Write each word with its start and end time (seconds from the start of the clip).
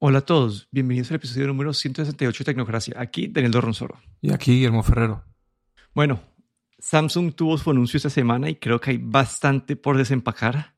Hola 0.00 0.18
a 0.18 0.24
todos, 0.24 0.68
bienvenidos 0.70 1.10
al 1.10 1.16
episodio 1.16 1.48
número 1.48 1.74
168 1.74 2.38
de 2.38 2.44
Tecnocracia. 2.44 2.94
Aquí 2.98 3.26
Daniel 3.26 3.50
Dorronsoro. 3.50 4.00
Y 4.20 4.32
aquí 4.32 4.52
Guillermo 4.52 4.84
Ferrero. 4.84 5.24
Bueno, 5.92 6.20
Samsung 6.78 7.34
tuvo 7.34 7.58
su 7.58 7.68
anuncio 7.68 7.96
esta 7.96 8.08
semana 8.08 8.48
y 8.48 8.54
creo 8.54 8.80
que 8.80 8.92
hay 8.92 8.98
bastante 8.98 9.74
por 9.74 9.96
desempacar. 9.96 10.76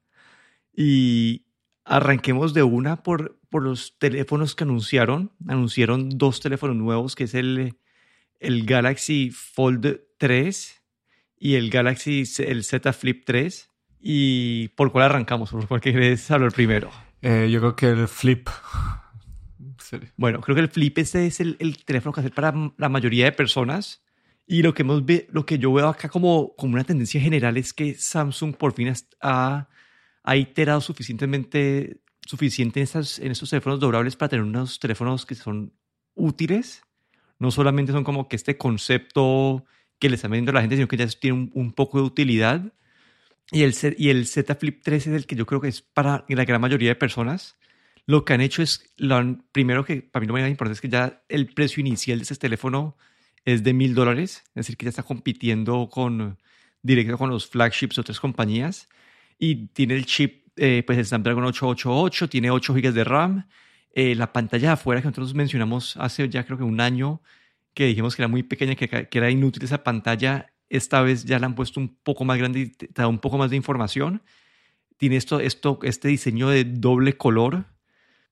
Y 0.75 1.45
arranquemos 1.85 2.55
de 2.55 2.63
una 2.63 3.03
por, 3.03 3.39
por 3.51 3.63
los 3.63 3.99
teléfonos 3.99 4.55
que 4.55 4.65
anunciaron. 4.65 5.33
Anunciaron 5.47 6.09
dos 6.17 6.41
teléfonos 6.41 6.77
nuevos, 6.77 7.15
que 7.15 7.25
es 7.25 7.35
el, 7.35 7.77
el 8.39 8.65
Galaxy 8.65 9.33
Fold 9.33 10.01
3 10.17 10.83
y 11.37 11.57
el 11.57 11.69
Galaxy 11.69 12.25
el 12.39 12.65
Z 12.65 12.91
Flip 12.95 13.25
3. 13.27 13.69
¿Y 14.01 14.69
por 14.69 14.91
cuál 14.93 15.05
arrancamos? 15.05 15.51
¿Por 15.51 15.69
cuál 15.69 15.83
querés 15.83 16.31
hablar 16.31 16.53
primero? 16.53 16.91
Eh, 17.21 17.51
yo 17.53 17.61
creo 17.61 17.77
que 17.77 17.91
el 17.91 18.09
Flip. 18.09 18.49
Bueno, 20.17 20.41
creo 20.41 20.55
que 20.55 20.63
el 20.63 20.69
Flip 20.69 20.99
este 20.99 21.27
es 21.27 21.41
el, 21.41 21.85
teléfono 21.85 22.13
que 22.13 22.21
hace 22.21 22.31
para 22.31 22.55
la 22.77 22.89
mayoría 22.89 23.25
de 23.27 23.33
personas. 23.33 24.03
Y 24.47 24.63
lo 24.63 24.75
que, 24.75 24.83
hemos 24.83 25.05
ve, 25.05 25.29
lo 25.31 25.47
que 25.47 25.59
yo 25.59 25.73
veo 25.73 25.89
acá 25.89 26.09
como, 26.09 26.55
como 26.57 26.75
una 26.75 26.85
tendencia 26.85 27.21
general 27.21 27.57
es 27.57 27.73
que 27.73 27.95
Samsung 27.95 28.57
por 28.57 28.73
fin 28.73 28.93
ha, 29.21 29.69
ha 30.23 30.37
iterado 30.37 30.81
suficientemente 30.81 32.01
suficiente 32.27 32.81
en, 32.81 32.87
en 32.87 33.33
estos 33.33 33.51
teléfonos 33.51 33.81
doblables 33.81 34.17
para 34.17 34.29
tener 34.29 34.45
unos 34.45 34.79
teléfonos 34.79 35.27
que 35.27 35.35
son 35.35 35.73
útiles. 36.15 36.83
No 37.39 37.51
solamente 37.51 37.93
son 37.93 38.05
como 38.05 38.29
que 38.29 38.37
este 38.37 38.57
concepto 38.57 39.65
que 39.99 40.09
le 40.09 40.17
está 40.17 40.29
vendiendo 40.29 40.51
a 40.51 40.55
la 40.55 40.61
gente, 40.61 40.77
sino 40.77 40.89
que 40.89 40.97
ya 40.97 41.07
tiene 41.09 41.51
un, 41.53 41.73
poco 41.73 41.99
de 41.99 42.05
utilidad. 42.05 42.73
Y 43.51 43.63
el, 43.63 43.75
y 43.99 44.11
el 44.11 44.27
Z 44.27 44.55
Flip 44.55 44.81
3 44.83 45.07
es 45.09 45.15
el 45.15 45.27
que 45.27 45.37
yo 45.37 45.47
creo 45.47 45.61
que 45.61 45.69
es 45.69 45.83
para 45.83 46.25
la 46.29 46.45
gran 46.45 46.61
mayoría 46.61 46.91
de 46.91 46.95
personas. 46.95 47.59
Lo 48.11 48.25
que 48.25 48.33
han 48.33 48.41
hecho 48.41 48.61
es, 48.61 48.93
lo 48.97 49.39
primero 49.53 49.85
que 49.85 50.03
para 50.03 50.23
mí 50.23 50.27
lo 50.27 50.33
más 50.33 50.51
importante 50.51 50.75
es 50.75 50.81
que 50.81 50.89
ya 50.89 51.23
el 51.29 51.47
precio 51.55 51.81
inicial 51.81 52.19
de 52.19 52.25
ese 52.25 52.35
teléfono 52.35 52.97
es 53.45 53.63
de 53.63 53.73
mil 53.73 53.95
dólares, 53.95 54.43
es 54.49 54.55
decir, 54.55 54.77
que 54.77 54.87
ya 54.87 54.89
está 54.89 55.05
compitiendo 55.05 55.89
con 55.89 56.37
directo 56.83 57.17
con 57.17 57.31
los 57.31 57.47
flagships 57.47 57.95
de 57.95 58.01
otras 58.01 58.19
compañías 58.19 58.89
y 59.39 59.69
tiene 59.69 59.95
el 59.95 60.07
chip, 60.07 60.49
eh, 60.57 60.83
pues 60.85 60.99
el 60.99 61.07
Snapdragon 61.07 61.45
888, 61.45 62.29
tiene 62.29 62.51
8 62.51 62.75
GB 62.75 62.93
de 62.93 63.05
RAM, 63.05 63.47
eh, 63.95 64.17
la 64.17 64.33
pantalla 64.33 64.71
de 64.71 64.73
afuera 64.73 65.01
que 65.01 65.07
nosotros 65.07 65.33
mencionamos 65.35 65.97
hace 65.97 66.29
ya 66.29 66.45
creo 66.45 66.59
que 66.59 66.65
un 66.65 66.81
año, 66.81 67.23
que 67.75 67.87
dijimos 67.87 68.17
que 68.17 68.23
era 68.23 68.29
muy 68.29 68.43
pequeña, 68.43 68.75
que, 68.75 68.89
que 68.89 69.19
era 69.19 69.31
inútil 69.31 69.63
esa 69.63 69.85
pantalla, 69.85 70.53
esta 70.69 71.01
vez 71.03 71.27
ya 71.27 71.39
la 71.39 71.47
han 71.47 71.55
puesto 71.55 71.79
un 71.79 71.95
poco 72.03 72.25
más 72.25 72.39
grande 72.39 72.59
y 72.59 72.71
te 72.71 72.89
da 72.93 73.07
un 73.07 73.21
poco 73.21 73.39
más 73.39 73.51
de 73.51 73.57
información. 73.57 74.21
Tiene 74.97 75.15
esto, 75.15 75.39
esto, 75.39 75.79
este 75.85 76.09
diseño 76.09 76.49
de 76.49 76.65
doble 76.65 77.17
color, 77.17 77.67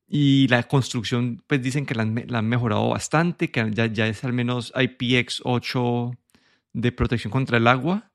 y 0.09 0.49
la 0.49 0.63
construcción, 0.63 1.43
pues 1.47 1.63
dicen 1.63 1.85
que 1.85 1.95
la 1.95 2.03
han, 2.03 2.49
mejorado 2.49 2.89
bastante, 2.89 3.51
que 3.51 3.71
ya, 3.73 3.87
ya, 3.87 4.07
es 4.07 4.25
al 4.25 4.33
menos 4.33 4.73
IPX8 4.75 6.17
de 6.73 6.93
protección 6.93 7.31
contra 7.31 7.59
el 7.59 7.67
agua. 7.67 8.11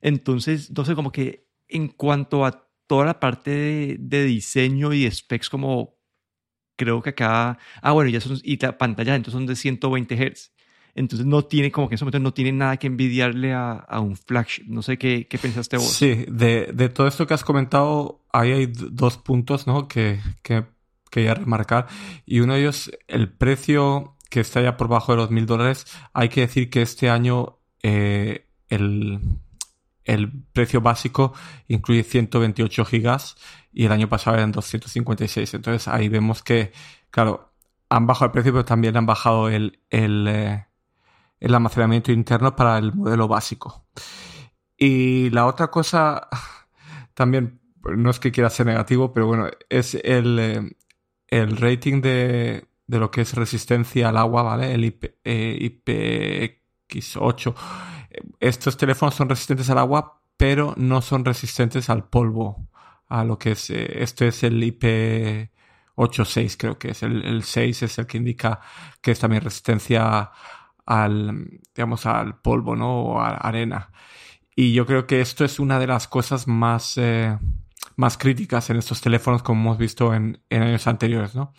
Entonces, 0.00 0.70
no 0.74 0.86
sé, 0.86 0.94
como 0.94 1.12
que 1.12 1.46
en 1.68 1.88
cuanto 1.88 2.46
a 2.46 2.66
toda 2.86 3.04
la 3.04 3.20
parte 3.20 3.96
de, 3.98 4.24
diseño 4.24 4.94
y 4.94 5.10
specs, 5.10 5.50
como 5.50 5.98
creo 6.76 7.02
que 7.02 7.10
acá, 7.10 7.58
ah, 7.82 7.92
bueno, 7.92 8.10
ya 8.10 8.20
son, 8.20 8.38
y 8.42 8.58
la 8.58 8.78
pantalla 8.78 9.14
entonces 9.14 9.34
son 9.34 9.46
de 9.46 9.56
120 9.56 10.16
Hz. 10.16 10.50
Entonces 10.96 11.26
no 11.26 11.44
tiene, 11.44 11.72
como 11.72 11.88
que 11.88 11.94
en 11.94 11.96
ese 11.96 12.04
momento 12.04 12.20
no 12.20 12.32
tiene 12.32 12.52
nada 12.52 12.76
que 12.76 12.86
envidiarle 12.86 13.52
a, 13.52 13.72
a 13.72 14.00
un 14.00 14.16
flagship. 14.16 14.64
No 14.68 14.80
sé 14.80 14.96
qué, 14.96 15.26
qué 15.28 15.38
pensaste 15.38 15.76
vos. 15.76 15.92
Sí, 15.92 16.24
de, 16.28 16.70
de, 16.72 16.88
todo 16.88 17.08
esto 17.08 17.26
que 17.26 17.34
has 17.34 17.42
comentado, 17.42 18.24
ahí 18.32 18.52
hay 18.52 18.66
dos 18.66 19.18
puntos, 19.18 19.66
¿no? 19.66 19.88
Que, 19.88 20.20
que 20.42 20.64
quería 21.14 21.34
remarcar. 21.34 21.86
Y 22.26 22.40
uno 22.40 22.54
de 22.54 22.60
ellos, 22.60 22.90
el 23.08 23.32
precio 23.32 24.14
que 24.34 24.40
está 24.40 24.60
ya 24.60 24.76
por 24.76 24.88
bajo 24.88 25.12
de 25.12 25.18
los 25.18 25.30
mil 25.30 25.46
dólares. 25.46 25.86
Hay 26.12 26.28
que 26.28 26.40
decir 26.40 26.68
que 26.68 26.82
este 26.82 27.08
año 27.08 27.60
eh, 27.84 28.48
el, 28.68 29.20
el 30.02 30.42
precio 30.52 30.80
básico 30.80 31.32
incluye 31.68 32.02
128 32.02 32.84
gigas 32.84 33.36
y 33.72 33.84
el 33.84 33.92
año 33.92 34.08
pasado 34.08 34.36
eran 34.36 34.50
256. 34.50 35.54
Entonces 35.54 35.86
ahí 35.86 36.08
vemos 36.08 36.42
que, 36.42 36.72
claro, 37.10 37.52
han 37.88 38.08
bajado 38.08 38.26
el 38.26 38.32
precio, 38.32 38.52
pero 38.52 38.64
también 38.64 38.96
han 38.96 39.06
bajado 39.06 39.48
el, 39.48 39.78
el, 39.90 40.26
eh, 40.28 40.66
el 41.38 41.54
almacenamiento 41.54 42.10
interno 42.10 42.56
para 42.56 42.78
el 42.78 42.92
modelo 42.92 43.28
básico. 43.28 43.86
Y 44.76 45.30
la 45.30 45.46
otra 45.46 45.68
cosa, 45.68 46.28
también, 47.14 47.60
no 47.84 48.10
es 48.10 48.18
que 48.18 48.32
quiera 48.32 48.50
ser 48.50 48.66
negativo, 48.66 49.12
pero 49.12 49.28
bueno, 49.28 49.48
es 49.68 49.94
el, 49.94 50.38
eh, 50.40 50.76
el 51.38 51.56
rating 51.56 52.00
de, 52.00 52.66
de 52.86 52.98
lo 52.98 53.10
que 53.10 53.22
es 53.22 53.34
resistencia 53.34 54.08
al 54.08 54.16
agua, 54.16 54.42
¿vale? 54.42 54.72
El 54.74 54.84
IPX8. 54.84 57.54
Estos 58.40 58.76
teléfonos 58.76 59.14
son 59.14 59.28
resistentes 59.28 59.70
al 59.70 59.78
agua, 59.78 60.20
pero 60.36 60.74
no 60.76 61.00
son 61.02 61.24
resistentes 61.24 61.88
al 61.90 62.08
polvo. 62.08 62.68
A 63.08 63.24
lo 63.24 63.38
que 63.38 63.52
es, 63.52 63.70
eh, 63.70 64.02
esto 64.02 64.24
es 64.24 64.42
el 64.42 64.62
IP86, 64.62 66.56
creo 66.58 66.78
que 66.78 66.90
es. 66.92 67.02
El, 67.02 67.24
el 67.24 67.42
6 67.42 67.82
es 67.82 67.98
el 67.98 68.06
que 68.06 68.16
indica 68.18 68.60
que 69.00 69.10
es 69.12 69.20
también 69.20 69.42
resistencia 69.42 70.30
al, 70.86 71.60
digamos, 71.74 72.06
al 72.06 72.40
polvo, 72.40 72.76
¿no? 72.76 73.02
O 73.02 73.20
a 73.20 73.36
arena. 73.36 73.90
Y 74.56 74.72
yo 74.72 74.86
creo 74.86 75.06
que 75.06 75.20
esto 75.20 75.44
es 75.44 75.58
una 75.58 75.78
de 75.78 75.86
las 75.86 76.08
cosas 76.08 76.46
más, 76.46 76.96
eh, 76.96 77.38
más 77.96 78.18
críticas 78.18 78.70
en 78.70 78.76
estos 78.76 79.00
teléfonos 79.00 79.42
como 79.42 79.60
hemos 79.60 79.78
visto 79.78 80.14
en, 80.14 80.40
años 80.50 80.86
anteriores, 80.86 81.34
¿no? 81.34 81.52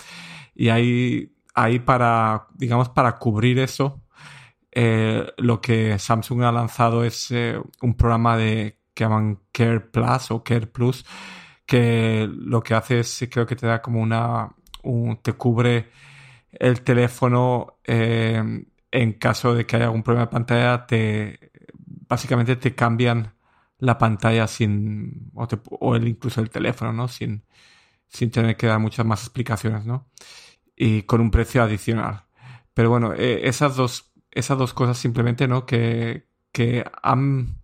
Y 0.53 0.69
ahí, 0.69 1.33
ahí 1.53 1.79
para, 1.79 2.47
digamos, 2.53 2.89
para 2.89 3.17
cubrir 3.17 3.59
eso, 3.59 4.01
eh, 4.71 5.25
lo 5.37 5.61
que 5.61 5.97
Samsung 5.99 6.43
ha 6.43 6.51
lanzado 6.51 7.03
es 7.03 7.31
eh, 7.31 7.59
un 7.81 7.95
programa 7.95 8.37
de 8.37 8.79
que 8.93 9.03
llaman 9.03 9.39
Care 9.51 9.81
Plus 9.81 10.31
o 10.31 10.43
Care 10.43 10.67
Plus, 10.67 11.05
que 11.65 12.29
lo 12.31 12.63
que 12.63 12.73
hace 12.73 12.99
es, 12.99 13.27
creo 13.31 13.45
que 13.45 13.55
te 13.55 13.67
da 13.67 13.81
como 13.81 14.01
una, 14.01 14.49
te 15.21 15.33
cubre 15.33 15.91
el 16.51 16.81
teléfono 16.81 17.79
eh, 17.83 18.65
en 18.91 19.13
caso 19.13 19.53
de 19.53 19.65
que 19.65 19.75
haya 19.75 19.85
algún 19.85 20.03
problema 20.03 20.25
de 20.27 20.31
pantalla, 20.31 20.85
te, 20.85 21.51
básicamente 22.07 22.55
te 22.55 22.75
cambian 22.75 23.34
la 23.79 23.97
pantalla 23.97 24.47
sin, 24.47 25.31
o, 25.33 25.95
el, 25.95 26.07
incluso 26.07 26.41
el 26.41 26.49
teléfono, 26.49 26.93
¿no? 26.93 27.07
Sin, 27.07 27.45
sin 28.07 28.31
tener 28.31 28.57
que 28.57 28.67
dar 28.67 28.79
muchas 28.79 29.05
más 29.05 29.21
explicaciones, 29.23 29.85
¿no? 29.85 30.09
Y 30.75 31.03
con 31.03 31.21
un 31.21 31.31
precio 31.31 31.63
adicional. 31.63 32.25
Pero 32.73 32.89
bueno, 32.89 33.13
eh, 33.13 33.47
esas, 33.47 33.75
dos, 33.75 34.13
esas 34.31 34.57
dos 34.57 34.73
cosas 34.73 34.97
simplemente, 34.97 35.47
¿no? 35.47 35.65
Que, 35.65 36.27
que 36.51 36.85
han, 37.03 37.61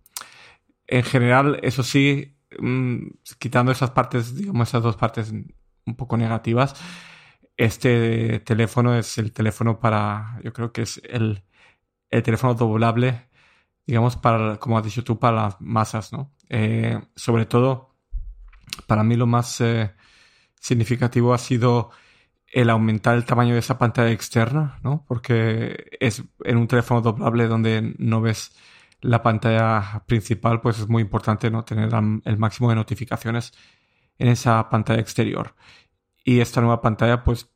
en 0.86 1.02
general, 1.04 1.60
eso 1.62 1.82
sí, 1.82 2.36
mm, 2.58 3.08
quitando 3.38 3.72
esas 3.72 3.90
partes, 3.90 4.34
digamos, 4.36 4.68
esas 4.68 4.82
dos 4.82 4.96
partes 4.96 5.32
un 5.32 5.96
poco 5.96 6.16
negativas, 6.16 6.74
este 7.56 8.40
teléfono 8.40 8.94
es 8.96 9.18
el 9.18 9.32
teléfono 9.32 9.80
para, 9.80 10.40
yo 10.42 10.52
creo 10.52 10.72
que 10.72 10.82
es 10.82 11.00
el, 11.04 11.42
el 12.10 12.22
teléfono 12.22 12.54
doblable 12.54 13.28
digamos, 13.86 14.16
para, 14.16 14.58
como 14.58 14.78
has 14.78 14.84
dicho 14.84 15.04
tú, 15.04 15.18
para 15.18 15.44
las 15.44 15.60
masas, 15.60 16.12
¿no? 16.12 16.32
Eh, 16.48 17.00
sobre 17.16 17.46
todo, 17.46 17.94
para 18.86 19.02
mí 19.02 19.16
lo 19.16 19.26
más 19.26 19.60
eh, 19.60 19.92
significativo 20.60 21.34
ha 21.34 21.38
sido 21.38 21.90
el 22.46 22.70
aumentar 22.70 23.16
el 23.16 23.24
tamaño 23.24 23.54
de 23.54 23.60
esa 23.60 23.78
pantalla 23.78 24.10
externa, 24.10 24.78
¿no? 24.82 25.04
Porque 25.08 25.96
es 26.00 26.22
en 26.44 26.56
un 26.58 26.68
teléfono 26.68 27.00
doblable 27.00 27.48
donde 27.48 27.94
no 27.98 28.20
ves 28.20 28.54
la 29.00 29.22
pantalla 29.22 30.04
principal, 30.06 30.60
pues 30.60 30.78
es 30.78 30.88
muy 30.88 31.02
importante 31.02 31.50
no 31.50 31.64
tener 31.64 31.90
el 32.24 32.38
máximo 32.38 32.68
de 32.68 32.76
notificaciones 32.76 33.52
en 34.18 34.28
esa 34.28 34.68
pantalla 34.70 35.00
exterior. 35.00 35.54
Y 36.24 36.40
esta 36.40 36.60
nueva 36.60 36.80
pantalla, 36.80 37.24
pues, 37.24 37.50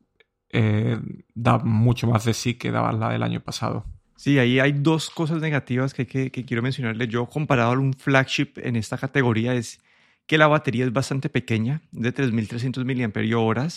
eh, 0.50 0.98
da 1.34 1.58
mucho 1.58 2.06
más 2.08 2.24
de 2.24 2.34
sí 2.34 2.54
que 2.54 2.72
daba 2.72 2.92
la 2.92 3.10
del 3.10 3.22
año 3.22 3.40
pasado. 3.40 3.86
Sí, 4.16 4.38
ahí 4.38 4.58
hay 4.60 4.72
dos 4.72 5.10
cosas 5.10 5.40
negativas 5.40 5.92
que, 5.92 6.06
quiero 6.06 6.62
mencionarle. 6.62 7.06
Yo 7.06 7.26
comparado 7.26 7.72
a 7.72 7.78
un 7.78 7.92
flagship 7.92 8.52
en 8.56 8.76
esta 8.76 8.96
categoría 8.96 9.54
es 9.54 9.80
que 10.26 10.38
la 10.38 10.48
batería 10.48 10.84
es 10.86 10.92
bastante 10.92 11.28
pequeña, 11.28 11.82
de 11.92 12.12
3.300 12.14 12.84
mAh. 12.84 13.68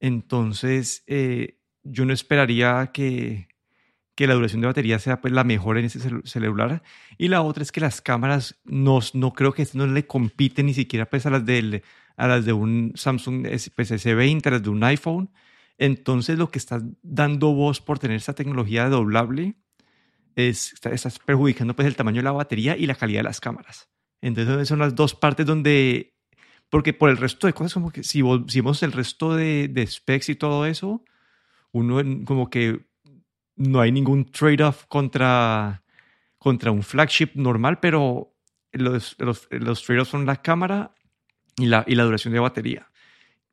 Entonces, 0.00 1.04
eh, 1.06 1.58
yo 1.84 2.06
no 2.06 2.14
esperaría 2.14 2.90
que, 2.92 3.48
que, 4.14 4.26
la 4.26 4.34
duración 4.34 4.62
de 4.62 4.66
batería 4.68 4.98
sea 4.98 5.20
pues, 5.20 5.32
la 5.34 5.44
mejor 5.44 5.76
en 5.76 5.84
este 5.84 6.00
celular. 6.24 6.82
Y 7.18 7.28
la 7.28 7.42
otra 7.42 7.62
es 7.62 7.70
que 7.70 7.80
las 7.80 8.00
cámaras 8.00 8.58
no, 8.64 9.00
no 9.12 9.32
creo 9.34 9.52
que 9.52 9.66
no 9.74 9.86
le 9.86 10.06
compiten 10.06 10.66
ni 10.66 10.74
siquiera 10.74 11.04
pues, 11.08 11.26
a, 11.26 11.30
las 11.30 11.44
de, 11.44 11.82
a 12.16 12.26
las 12.28 12.46
de 12.46 12.54
un 12.54 12.92
Samsung 12.94 13.46
pues, 13.76 13.90
S20, 13.90 14.46
a 14.46 14.50
las 14.52 14.62
de 14.62 14.70
un 14.70 14.82
iPhone 14.84 15.30
entonces 15.80 16.38
lo 16.38 16.50
que 16.50 16.58
estás 16.58 16.82
dando 17.02 17.54
vos 17.54 17.80
por 17.80 17.98
tener 17.98 18.18
esa 18.18 18.34
tecnología 18.34 18.90
doblable 18.90 19.56
es, 20.36 20.74
estás 20.84 21.18
perjudicando 21.18 21.74
pues 21.74 21.88
el 21.88 21.96
tamaño 21.96 22.18
de 22.18 22.24
la 22.24 22.32
batería 22.32 22.76
y 22.76 22.86
la 22.86 22.94
calidad 22.94 23.20
de 23.20 23.24
las 23.24 23.40
cámaras. 23.40 23.88
Entonces 24.20 24.68
son 24.68 24.78
las 24.78 24.94
dos 24.94 25.14
partes 25.14 25.46
donde 25.46 26.14
Porque 26.68 26.92
por 26.92 27.08
el 27.08 27.16
resto 27.16 27.46
de 27.46 27.54
cosas, 27.54 27.72
como 27.72 27.90
que 27.90 28.04
si, 28.04 28.22
si 28.48 28.60
vemos 28.60 28.82
el 28.82 28.92
resto 28.92 29.34
de, 29.34 29.68
de 29.68 29.86
specs 29.86 30.28
y 30.28 30.34
todo 30.34 30.66
eso, 30.66 31.02
uno 31.72 32.02
como 32.26 32.50
que 32.50 32.86
no 33.56 33.80
hay 33.80 33.90
ningún 33.90 34.30
trade-off 34.30 34.84
contra, 34.86 35.82
contra 36.38 36.70
un 36.72 36.82
flagship 36.82 37.30
normal, 37.34 37.80
pero 37.80 38.36
los, 38.72 39.16
los, 39.18 39.48
los 39.50 39.82
trade-offs 39.82 40.10
son 40.10 40.26
la 40.26 40.36
cámara 40.36 40.94
y 41.56 41.66
la, 41.66 41.84
y 41.86 41.94
la 41.94 42.04
duración 42.04 42.34
de 42.34 42.40
batería. 42.40 42.89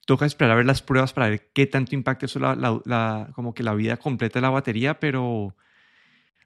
Toca 0.08 0.26
esperar 0.26 0.54
a 0.54 0.56
ver 0.56 0.66
las 0.66 0.82
pruebas 0.82 1.12
para 1.12 1.30
ver 1.30 1.52
qué 1.54 1.68
tanto 1.68 1.94
impacta 1.94 2.26
eso 2.26 2.40
la, 2.40 2.56
la, 2.56 3.30
como 3.36 3.54
que 3.54 3.62
la 3.62 3.76
vida 3.76 3.98
completa 3.98 4.40
de 4.40 4.42
la 4.42 4.50
batería, 4.50 5.00
pero, 5.00 5.56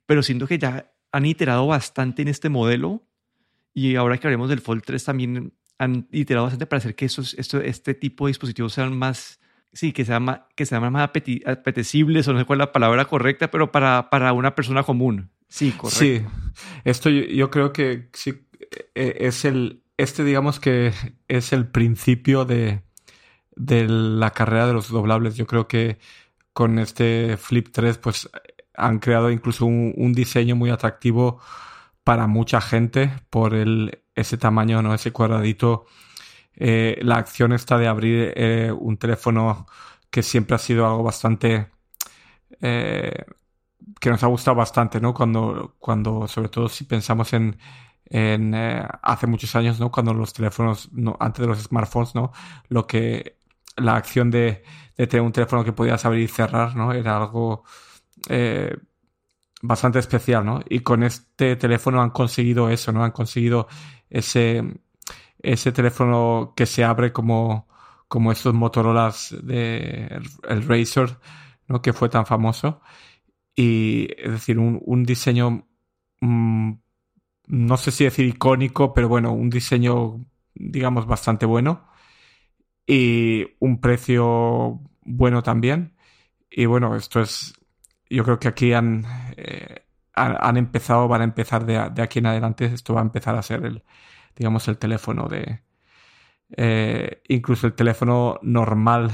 pero 0.06 0.24
siento 0.24 0.48
que 0.48 0.58
ya 0.58 0.92
han 1.12 1.26
iterado 1.28 1.68
bastante 1.68 2.24
en 2.24 2.28
este 2.28 2.50
modelo 2.50 3.04
y 3.74 3.96
ahora 3.96 4.18
que 4.18 4.28
hablemos 4.28 4.50
del 4.50 4.62
Fold 4.62 4.84
3 4.84 5.04
también 5.06 5.54
han 5.78 6.08
iterado 6.12 6.46
bastante 6.46 6.66
para 6.66 6.80
hacer 6.80 6.96
que 6.96 7.06
esos, 7.06 7.36
esto, 7.36 7.62
este 7.62 7.94
tipo 7.94 8.26
de 8.26 8.32
dispositivos 8.32 8.74
sean 8.74 8.98
más, 8.98 9.40
sí, 9.74 9.94
que 9.94 10.06
sean 10.06 10.24
más, 10.24 10.42
que 10.56 10.66
sean 10.66 10.92
más 10.92 11.04
apetecibles, 11.04 12.28
o 12.28 12.34
no 12.34 12.40
sé 12.40 12.46
cuál 12.46 12.58
es 12.58 12.68
la 12.68 12.72
palabra 12.72 13.06
correcta, 13.06 13.52
pero 13.52 13.72
para, 13.72 14.10
para 14.10 14.34
una 14.34 14.56
persona 14.56 14.84
común. 14.84 15.30
Sí, 15.48 15.72
correcto. 15.72 16.00
Sí, 16.00 16.22
esto 16.84 17.10
yo, 17.10 17.50
creo 17.52 17.74
que 17.74 18.10
sí, 18.14 18.48
e, 18.96 19.18
es 19.22 19.46
el, 19.46 19.84
este 19.98 20.24
digamos 20.24 20.60
que 20.60 20.94
es 21.28 21.54
el 21.54 21.68
principio 21.68 22.46
de, 22.46 22.84
de 23.56 23.88
la 23.88 24.32
carrera 24.32 24.68
de 24.68 24.74
los 24.74 24.90
doblables. 24.90 25.36
Yo 25.36 25.48
creo 25.48 25.68
que 25.68 26.00
con 26.54 26.80
este 26.80 27.38
Flip 27.38 27.70
3 27.72 27.98
pues 27.98 28.30
han 28.76 29.00
creado 29.00 29.32
incluso 29.32 29.66
un, 29.66 30.14
diseño 30.14 30.56
muy 30.56 30.70
atractivo 30.70 31.40
para 32.04 32.28
mucha 32.28 32.62
gente 32.62 33.12
por 33.30 33.54
el, 33.54 34.00
ese 34.16 34.38
tamaño, 34.38 34.82
¿no? 34.82 34.94
Ese 34.94 35.12
cuadradito. 35.12 35.86
Eh, 36.56 37.00
la 37.02 37.16
acción 37.18 37.54
está 37.54 37.78
de 37.78 37.88
abrir 37.88 38.34
eh, 38.36 38.72
un 38.72 38.98
teléfono 38.98 39.68
que 40.10 40.24
siempre 40.24 40.56
ha 40.56 40.60
sido 40.60 40.86
algo 40.86 41.04
bastante 41.04 41.70
eh, 42.62 43.26
que 44.00 44.10
nos 44.10 44.24
ha 44.24 44.28
gustado 44.28 44.56
bastante, 44.56 45.00
¿no? 45.00 45.14
Cuando, 45.14 45.76
cuando 45.80 46.28
sobre 46.28 46.50
todo 46.50 46.70
si 46.70 46.86
pensamos 46.86 47.34
en, 47.34 47.58
en 48.06 48.54
eh, 48.54 48.86
hace 49.02 49.28
muchos 49.28 49.56
años, 49.56 49.80
¿no? 49.80 49.92
Cuando 49.92 50.14
los 50.14 50.34
teléfonos, 50.34 50.92
no, 50.92 51.18
antes 51.20 51.42
de 51.42 51.48
los 51.48 51.60
smartphones, 51.62 52.16
¿no? 52.16 52.32
Lo 52.68 52.88
que 52.88 53.38
la 53.78 53.96
acción 53.96 54.32
de, 54.32 54.64
tener 54.96 55.22
un 55.22 55.32
teléfono 55.32 55.64
que 55.64 55.74
podías 55.74 56.06
abrir 56.06 56.24
y 56.24 56.28
cerrar, 56.28 56.76
¿no? 56.76 56.94
Era 56.94 57.18
algo 57.18 57.64
eh, 58.30 58.76
bastante 59.62 60.00
especial, 60.00 60.46
¿no? 60.46 60.62
Y 60.70 60.82
con 60.82 61.04
este 61.04 61.56
teléfono 61.56 62.02
han 62.02 62.12
conseguido 62.12 62.70
eso, 62.70 62.92
¿no? 62.92 63.04
Han 63.04 63.12
conseguido 63.12 63.68
ese, 64.10 64.64
ese 65.40 65.72
teléfono 65.72 66.54
que 66.56 66.66
se 66.66 66.84
abre 66.84 67.12
como, 67.12 67.68
como 68.08 68.32
estos 68.32 68.54
Motorolas 68.54 69.36
de 69.42 70.22
el, 70.48 70.68
Razer, 70.68 71.18
¿no? 71.68 71.82
Que 71.82 71.94
fue 71.94 72.10
tan 72.10 72.26
famoso 72.26 72.82
y 73.56 74.08
es 74.18 74.32
decir, 74.32 74.60
un, 74.60 75.04
diseño, 75.04 75.68
mm, 76.22 76.72
no 77.48 77.78
sé 77.78 77.92
si 77.92 78.04
decir 78.06 78.26
icónico, 78.28 78.94
pero 78.94 79.10
bueno, 79.10 79.34
un 79.34 79.50
diseño, 79.50 80.26
digamos, 80.56 81.06
bastante 81.06 81.46
bueno 81.46 81.91
y 82.92 83.56
un 83.60 83.80
precio 83.80 84.82
bueno 85.04 85.42
también. 85.44 85.96
Y 86.50 86.66
bueno, 86.66 86.98
esto 86.98 87.22
es, 87.22 87.54
yo 88.10 88.26
creo 88.26 88.38
que 88.38 88.50
aquí 88.50 88.74
han, 88.74 89.06
eh, 89.38 89.86
han, 90.14 90.58
empezado, 90.58 91.08
van 91.08 91.22
a 91.22 91.24
empezar 91.24 91.66
de, 91.66 91.78
aquí 91.78 92.20
en 92.20 92.26
adelante, 92.26 92.66
esto 92.66 92.94
va 92.94 93.00
a 93.00 93.04
empezar 93.04 93.36
a 93.36 93.44
ser 93.44 93.66
el, 93.66 93.84
digamos, 94.36 94.68
el 94.68 94.78
teléfono 94.78 95.30
de, 95.30 95.62
eh, 96.58 97.22
incluso 97.30 97.66
el 97.66 97.76
teléfono 97.76 98.38
normal, 98.42 99.10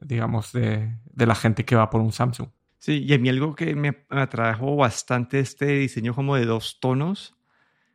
digamos, 0.00 0.52
de, 0.52 0.96
de 1.04 1.26
la 1.26 1.34
gente 1.34 1.66
que 1.66 1.76
va 1.76 1.90
por 1.90 2.00
un 2.00 2.12
Samsung. 2.12 2.48
Sí, 2.78 3.04
y 3.04 3.12
a 3.12 3.18
mí 3.18 3.28
algo 3.28 3.54
que 3.54 3.74
me 3.74 4.06
atrajo 4.08 4.74
bastante 4.74 5.40
este 5.40 5.66
diseño 5.66 6.14
como 6.14 6.34
de 6.34 6.46
dos 6.46 6.78
tonos, 6.80 7.36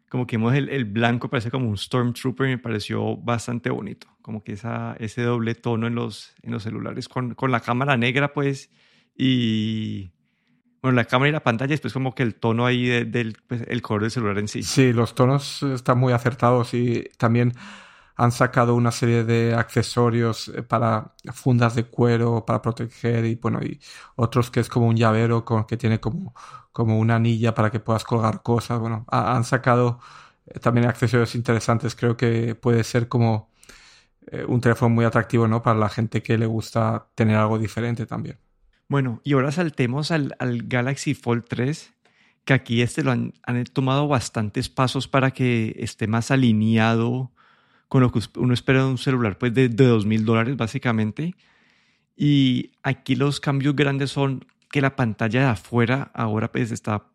como 0.10 0.28
que 0.28 0.36
el, 0.36 0.70
el 0.70 0.86
blanco 0.86 1.28
parece 1.28 1.50
como 1.50 1.70
un 1.70 1.78
Stormtrooper 1.78 2.50
me 2.50 2.60
pareció 2.60 3.18
bastante 3.18 3.72
bonito, 3.72 4.13
como 4.24 4.44
que 4.44 4.54
esa, 4.54 4.96
ese 5.00 5.22
doble 5.22 5.54
tono 5.54 5.86
en 5.86 5.94
los, 5.94 6.34
en 6.42 6.52
los 6.52 6.64
celulares 6.64 7.08
con, 7.08 7.36
con 7.36 7.52
la 7.52 7.60
cámara 7.60 7.98
negra 7.98 8.34
pues 8.34 8.72
y 9.16 10.12
bueno, 10.82 10.96
la 10.96 11.06
cámara 11.06 11.30
y 11.30 11.32
la 11.32 11.44
pantalla, 11.44 11.70
después 11.70 11.94
como 11.94 12.16
que 12.16 12.24
el 12.24 12.36
tono 12.36 12.66
ahí 12.66 12.88
del 13.06 13.38
pues, 13.48 13.62
el 13.68 13.82
color 13.82 14.02
del 14.02 14.12
celular 14.12 14.40
en 14.40 14.48
sí. 14.48 14.64
Sí, 14.64 14.92
los 14.92 15.14
tonos 15.14 15.62
están 15.64 16.00
muy 16.00 16.14
acertados 16.14 16.74
y 16.74 17.10
también 17.18 17.54
han 18.16 18.32
sacado 18.32 18.76
una 18.76 18.92
serie 18.92 19.24
de 19.24 19.56
accesorios 19.56 20.50
eh, 20.50 20.64
para 20.64 21.16
fundas 21.34 21.76
de 21.76 21.86
cuero 21.86 22.46
para 22.46 22.62
proteger 22.62 23.26
y 23.26 23.36
bueno 23.36 23.60
y 23.64 23.80
otros 24.16 24.52
que 24.52 24.60
es 24.60 24.70
como 24.70 24.88
un 24.88 24.96
llavero 24.96 25.46
con 25.46 25.66
que 25.66 25.78
tiene 25.78 26.00
como 26.00 26.36
como 26.72 27.00
una 27.00 27.16
anilla 27.16 27.54
para 27.56 27.72
que 27.72 27.80
puedas 27.80 28.04
colgar 28.04 28.44
cosas 28.44 28.80
bueno 28.80 29.06
han 29.10 29.44
sacado 29.44 30.00
eh, 30.46 30.60
también 30.60 30.88
accesorios 30.88 31.34
interesantes 31.36 31.96
creo 31.96 32.16
que 32.16 32.56
puede 32.56 32.84
ser 32.84 33.08
como 33.08 33.53
eh, 34.34 34.46
un 34.48 34.62
teléfono 34.62 34.90
muy 34.90 35.06
atractivo 35.06 35.48
no 35.48 35.62
para 35.62 35.78
la 35.78 35.90
gente 35.90 36.24
que 36.24 36.40
le 36.40 36.48
gusta 36.48 37.06
tener 37.14 37.38
algo 37.38 37.60
diferente 37.60 38.08
también. 38.08 38.40
Bueno 38.88 39.22
y 39.24 39.34
ahora 39.34 39.52
saltemos 39.52 40.10
al, 40.10 40.36
al 40.40 40.64
Galaxy 40.64 41.14
Fold 41.14 41.46
3 41.48 41.94
que 42.44 42.54
aquí 42.54 42.82
este 42.82 43.04
lo 43.04 43.12
han, 43.12 43.34
han 43.44 43.64
tomado 43.66 44.08
bastantes 44.08 44.70
pasos 44.70 45.08
para 45.08 45.32
que 45.32 45.76
esté 45.78 46.08
más 46.08 46.32
alineado 46.32 47.32
con 47.88 48.02
lo 48.02 48.12
que 48.12 48.22
uno 48.38 48.56
espera 48.56 48.80
de 48.80 48.90
un 48.90 48.98
celular 48.98 49.38
pues 49.38 49.54
de, 49.54 49.70
de 49.70 49.88
2.000 49.88 50.22
dólares 50.24 50.58
básicamente. 50.58 51.36
Y 52.16 52.72
aquí 52.82 53.16
los 53.16 53.40
cambios 53.40 53.76
grandes 53.76 54.10
son 54.10 54.48
que 54.72 54.82
la 54.82 54.96
pantalla 54.96 55.42
de 55.42 55.48
afuera 55.50 56.10
ahora 56.16 56.52
pues 56.52 56.72
está 56.72 57.06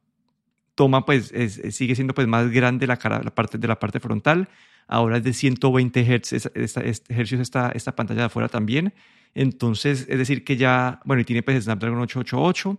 toma 0.76 1.04
pues 1.04 1.32
sigue 1.70 1.96
siendo 1.96 2.14
pues 2.14 2.28
más 2.28 2.48
grande 2.52 2.86
la 2.86 2.96
cara 2.96 3.24
la 3.24 3.34
parte 3.34 3.58
de 3.58 3.66
la 3.66 3.80
parte 3.80 3.98
frontal 3.98 4.48
ahora 4.88 5.18
es 5.18 5.24
de 5.24 5.32
120 5.32 6.02
Hz 6.02 6.32
esta, 6.32 6.80
esta, 6.80 7.70
esta, 7.70 7.94
pantalla 7.94 8.22
de 8.22 8.26
afuera 8.26 8.48
también 8.48 8.92
entonces 9.34 10.06
es 10.08 10.18
decir 10.18 10.44
que 10.44 10.56
ya 10.56 11.00
bueno 11.04 11.20
y 11.20 11.24
tiene 11.24 11.44
pues 11.44 11.62
Snapdragon 11.62 12.00
888 12.00 12.78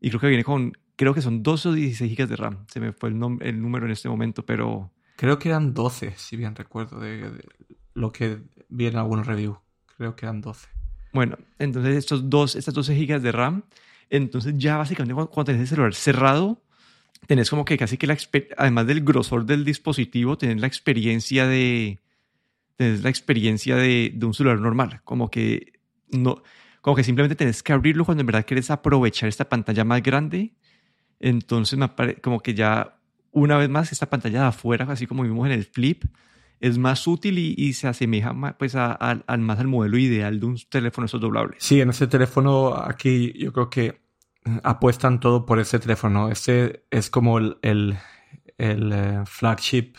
y 0.00 0.10
creo 0.10 0.20
que 0.20 0.28
viene 0.28 0.44
con 0.44 0.72
creo 0.96 1.14
que 1.14 1.22
son 1.22 1.42
12 1.42 1.68
o 1.68 1.72
16 1.72 2.16
GB 2.16 2.28
de 2.28 2.36
RAM 2.36 2.66
se 2.68 2.80
me 2.80 2.92
fue 2.92 3.08
el, 3.08 3.16
el 3.40 3.62
número 3.62 3.86
en 3.86 3.92
este 3.92 4.08
momento 4.08 4.44
pero 4.44 4.92
Creo 5.16 5.38
que 5.38 5.48
eran 5.48 5.74
12, 5.74 6.14
si 6.16 6.36
bien 6.36 6.54
recuerdo, 6.56 6.98
de, 6.98 7.30
lo 7.94 8.12
que 8.12 8.42
vi 8.68 8.86
en 8.86 8.96
algún 8.96 9.24
review. 9.24 9.58
Creo 9.96 10.16
que 10.16 10.26
eran 10.26 10.40
12. 10.40 10.68
Bueno, 11.12 11.38
entonces 11.58 11.96
estos 11.96 12.28
dos, 12.28 12.56
estas 12.56 12.74
12 12.74 12.96
gigas 12.96 13.22
de 13.22 13.30
RAM, 13.30 13.62
entonces 14.10 14.54
ya 14.56 14.76
básicamente 14.76 15.14
cuando, 15.14 15.44
tenés 15.44 15.62
el 15.62 15.68
celular 15.68 15.94
cerrado, 15.94 16.62
tenés 17.26 17.50
como 17.50 17.64
que 17.64 17.76
casi 17.76 17.96
que 17.96 18.06
la 18.06 18.16
además 18.56 18.86
del 18.86 19.02
grosor 19.02 19.46
del 19.46 19.64
dispositivo, 19.64 20.38
tenés 20.38 20.60
la 20.60 20.66
experiencia 20.66 21.46
de 21.46 22.00
tenés 22.76 23.02
la 23.02 23.10
experiencia 23.10 23.76
de, 23.76 24.12
de, 24.14 24.26
un 24.26 24.34
celular 24.34 24.60
normal, 24.60 25.00
como 25.04 25.30
que 25.30 25.74
no 26.10 26.42
como 26.80 26.96
que 26.96 27.04
simplemente 27.04 27.34
tenés 27.34 27.62
que 27.62 27.72
abrirlo 27.72 28.04
cuando 28.04 28.20
en 28.20 28.26
verdad 28.26 28.44
quieres 28.46 28.70
aprovechar 28.70 29.28
esta 29.28 29.48
pantalla 29.48 29.84
más 29.84 30.02
grande. 30.02 30.52
Entonces 31.18 31.78
me 31.78 31.88
como 32.16 32.40
que 32.40 32.52
ya 32.52 32.98
una 33.34 33.58
vez 33.58 33.68
más, 33.68 33.92
esta 33.92 34.08
pantalla 34.08 34.40
de 34.42 34.46
afuera, 34.46 34.86
así 34.88 35.06
como 35.06 35.22
vimos 35.24 35.46
en 35.46 35.52
el 35.52 35.64
flip, 35.64 36.04
es 36.60 36.78
más 36.78 37.06
útil 37.06 37.38
y, 37.38 37.72
se 37.74 37.88
asemeja 37.88 38.32
más, 38.32 38.54
pues 38.58 38.74
a, 38.74 38.92
al 38.92 39.38
más 39.40 39.58
al 39.58 39.66
modelo 39.66 39.98
ideal 39.98 40.40
de 40.40 40.46
un 40.46 40.56
teléfono 40.68 41.06
esos 41.06 41.20
doblables. 41.20 41.62
Sí, 41.62 41.80
en 41.80 41.90
ese 41.90 42.06
teléfono 42.06 42.74
aquí 42.74 43.32
yo 43.36 43.52
creo 43.52 43.68
que 43.68 44.03
apuestan 44.62 45.20
todo 45.20 45.46
por 45.46 45.58
ese 45.58 45.78
teléfono. 45.78 46.30
Este 46.30 46.84
es 46.90 47.10
como 47.10 47.38
el, 47.38 47.58
el, 47.62 47.96
eh, 48.58 49.22
flagship 49.26 49.94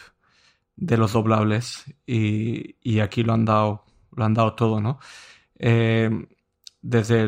de 0.76 0.98
los 0.98 1.14
doblables 1.14 1.86
y, 2.06 2.76
y, 2.82 3.00
aquí 3.00 3.24
lo 3.24 3.34
han 3.34 3.46
dado, 3.46 3.86
lo 4.12 4.26
han 4.26 4.34
dado 4.34 4.54
todo, 4.56 4.82
¿no? 4.82 5.00
Eh, 5.58 6.10
desde 6.82 7.28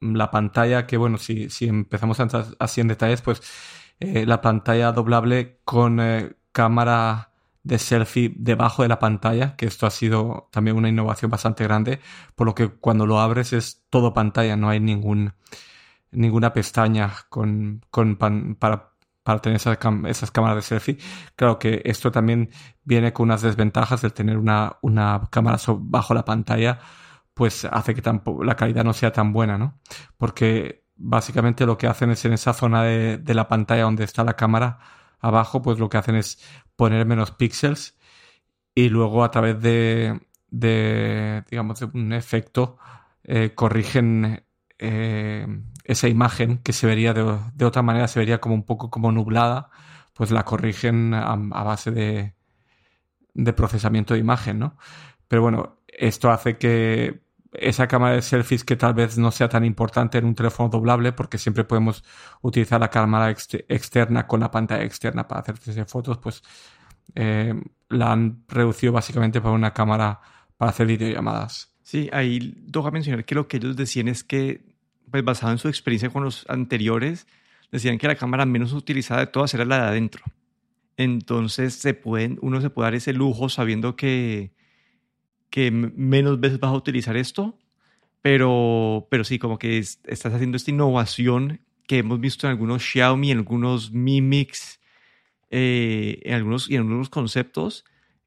la 0.00 0.30
pantalla, 0.30 0.86
que 0.86 0.96
bueno, 0.96 1.18
si, 1.18 1.50
si 1.50 1.66
empezamos 1.66 2.20
a 2.20 2.24
entrar 2.24 2.46
así 2.58 2.80
en 2.80 2.88
detalles, 2.88 3.22
pues 3.22 3.42
eh, 4.00 4.26
la 4.26 4.40
pantalla 4.40 4.92
doblable 4.92 5.60
con 5.64 6.00
cámara 6.52 7.30
de 7.62 7.78
selfie 7.78 8.32
debajo 8.36 8.82
de 8.82 8.88
la 8.88 8.98
pantalla, 8.98 9.56
que 9.56 9.66
esto 9.66 9.86
ha 9.86 9.90
sido 9.90 10.48
también 10.50 10.76
una 10.76 10.88
innovación 10.88 11.30
bastante 11.30 11.64
grande, 11.64 12.00
por 12.34 12.46
lo 12.46 12.54
que 12.54 12.68
cuando 12.68 13.06
lo 13.06 13.20
abres 13.20 13.52
es 13.52 13.84
todo 13.90 14.14
pantalla, 14.14 14.56
no 14.56 14.68
hay 14.70 14.80
ningún, 14.80 15.34
ninguna 16.12 16.52
pestaña 16.52 17.12
con, 17.28 17.84
con 17.90 18.16
para, 18.16 18.92
para 19.22 19.38
tener 19.40 19.56
esas, 19.56 19.78
esas, 20.06 20.30
cámaras 20.30 20.56
de 20.56 20.62
selfie. 20.62 20.98
Claro 21.36 21.58
que 21.58 21.82
esto 21.84 22.10
también 22.10 22.50
viene 22.84 23.12
con 23.12 23.24
unas 23.24 23.42
desventajas 23.42 24.02
del 24.02 24.12
tener 24.12 24.38
una, 24.38 24.78
una 24.82 25.28
cámara 25.30 25.58
bajo 25.78 26.14
la 26.14 26.24
pantalla, 26.24 26.80
pues 27.34 27.64
hace 27.64 27.94
que 27.94 28.02
tampoco, 28.02 28.44
la 28.44 28.56
calidad 28.56 28.84
no 28.84 28.92
sea 28.92 29.12
tan 29.12 29.32
buena, 29.32 29.58
¿no? 29.58 29.78
Porque 30.16 30.84
básicamente 30.96 31.66
lo 31.66 31.78
que 31.78 31.86
hacen 31.86 32.10
es 32.10 32.24
en 32.24 32.34
esa 32.34 32.52
zona 32.52 32.82
de, 32.84 33.22
la 33.34 33.48
pantalla 33.48 33.84
donde 33.84 34.04
está 34.04 34.24
la 34.24 34.36
cámara 34.36 34.78
abajo, 35.20 35.62
pues 35.62 35.78
lo 35.78 35.88
que 35.88 35.98
hacen 35.98 36.16
es 36.16 36.42
poner 36.76 37.06
menos 37.06 37.30
píxeles 37.32 37.98
y 38.74 38.88
luego 38.88 39.24
a 39.24 39.30
través 39.30 39.60
de, 39.60 40.20
de 40.50 41.44
digamos, 41.50 41.80
de 41.80 41.86
un 41.86 42.12
efecto, 42.12 42.78
eh, 43.24 43.54
corrigen 43.54 44.44
eh, 44.80 45.46
esa 45.84 46.08
imagen 46.08 46.58
que 46.58 46.72
se 46.72 46.86
vería 46.86 47.12
de, 47.12 47.38
de, 47.54 47.64
otra 47.64 47.82
manera, 47.82 48.08
se 48.08 48.18
vería 48.18 48.40
como 48.40 48.54
un 48.54 48.64
poco 48.64 48.90
como 48.90 49.12
nublada, 49.12 49.70
pues 50.14 50.30
la 50.30 50.44
corrigen 50.44 51.14
a, 51.14 51.36
base 51.64 51.90
de, 51.90 52.34
de 53.34 53.52
procesamiento 53.52 54.14
de 54.14 54.20
imagen, 54.20 54.58
¿no? 54.58 54.76
Pero 55.28 55.42
bueno, 55.42 55.76
esto 55.86 56.30
hace 56.30 56.56
que 56.58 57.20
esa 57.52 57.88
cámara 57.88 58.14
de 58.14 58.22
selfies 58.22 58.64
que 58.64 58.76
tal 58.76 58.94
vez 58.94 59.18
no 59.18 59.30
sea 59.30 59.48
tan 59.48 59.64
importante 59.64 60.18
en 60.18 60.24
un 60.24 60.34
teléfono 60.34 60.68
doblable 60.68 61.12
porque 61.12 61.38
siempre 61.38 61.64
podemos 61.64 62.04
utilizar 62.42 62.80
la 62.80 62.90
cámara 62.90 63.30
externa 63.30 64.26
con 64.26 64.40
la 64.40 64.50
pantalla 64.50 64.84
externa 64.84 65.28
para 65.28 65.40
hacer 65.40 65.86
fotos, 65.86 66.18
pues 66.18 66.42
eh, 67.14 67.54
la 67.88 68.12
han 68.12 68.44
reducido 68.48 68.92
básicamente 68.92 69.40
para 69.40 69.54
una 69.54 69.72
cámara 69.74 70.20
para 70.56 70.70
hacer 70.70 70.86
videollamadas. 70.86 71.74
Sí, 71.82 72.08
ahí 72.12 72.52
toca 72.70 72.90
mencionar 72.90 73.24
que 73.24 73.34
lo 73.34 73.48
que 73.48 73.56
ellos 73.56 73.74
decían 73.76 74.08
es 74.08 74.22
que, 74.22 74.69
pues 75.10 75.24
basado 75.24 75.52
en 75.52 75.58
su 75.58 75.68
experiencia 75.68 76.10
con 76.10 76.24
los 76.24 76.44
anteriores, 76.48 77.26
decían 77.70 77.98
que 77.98 78.08
la 78.08 78.16
cámara 78.16 78.46
menos 78.46 78.72
utilizada 78.72 79.20
de 79.20 79.26
todas 79.28 79.54
era 79.54 79.64
la 79.64 79.82
de 79.82 79.88
adentro. 79.88 80.22
Entonces 80.96 81.74
se 81.74 81.94
pueden, 81.94 82.38
uno 82.42 82.60
se 82.60 82.70
puede 82.70 82.86
dar 82.86 82.94
ese 82.94 83.12
lujo 83.12 83.48
sabiendo 83.48 83.96
que, 83.96 84.52
que 85.50 85.70
menos 85.70 86.40
veces 86.40 86.60
vas 86.60 86.72
a 86.72 86.76
utilizar 86.76 87.16
esto, 87.16 87.58
pero, 88.22 89.06
pero 89.10 89.24
sí, 89.24 89.38
como 89.38 89.58
que 89.58 89.78
estás 89.78 90.34
haciendo 90.34 90.56
esta 90.56 90.70
innovación 90.70 91.60
que 91.86 91.98
hemos 91.98 92.20
visto 92.20 92.46
en 92.46 92.52
algunos 92.52 92.82
Xiaomi, 92.82 93.30
en 93.30 93.38
algunos 93.38 93.92
Mi 93.92 94.20
Mix, 94.20 94.80
eh, 95.50 96.20
en, 96.22 96.34
algunos, 96.34 96.70
en 96.70 96.78
algunos 96.78 97.08
conceptos, 97.08 97.84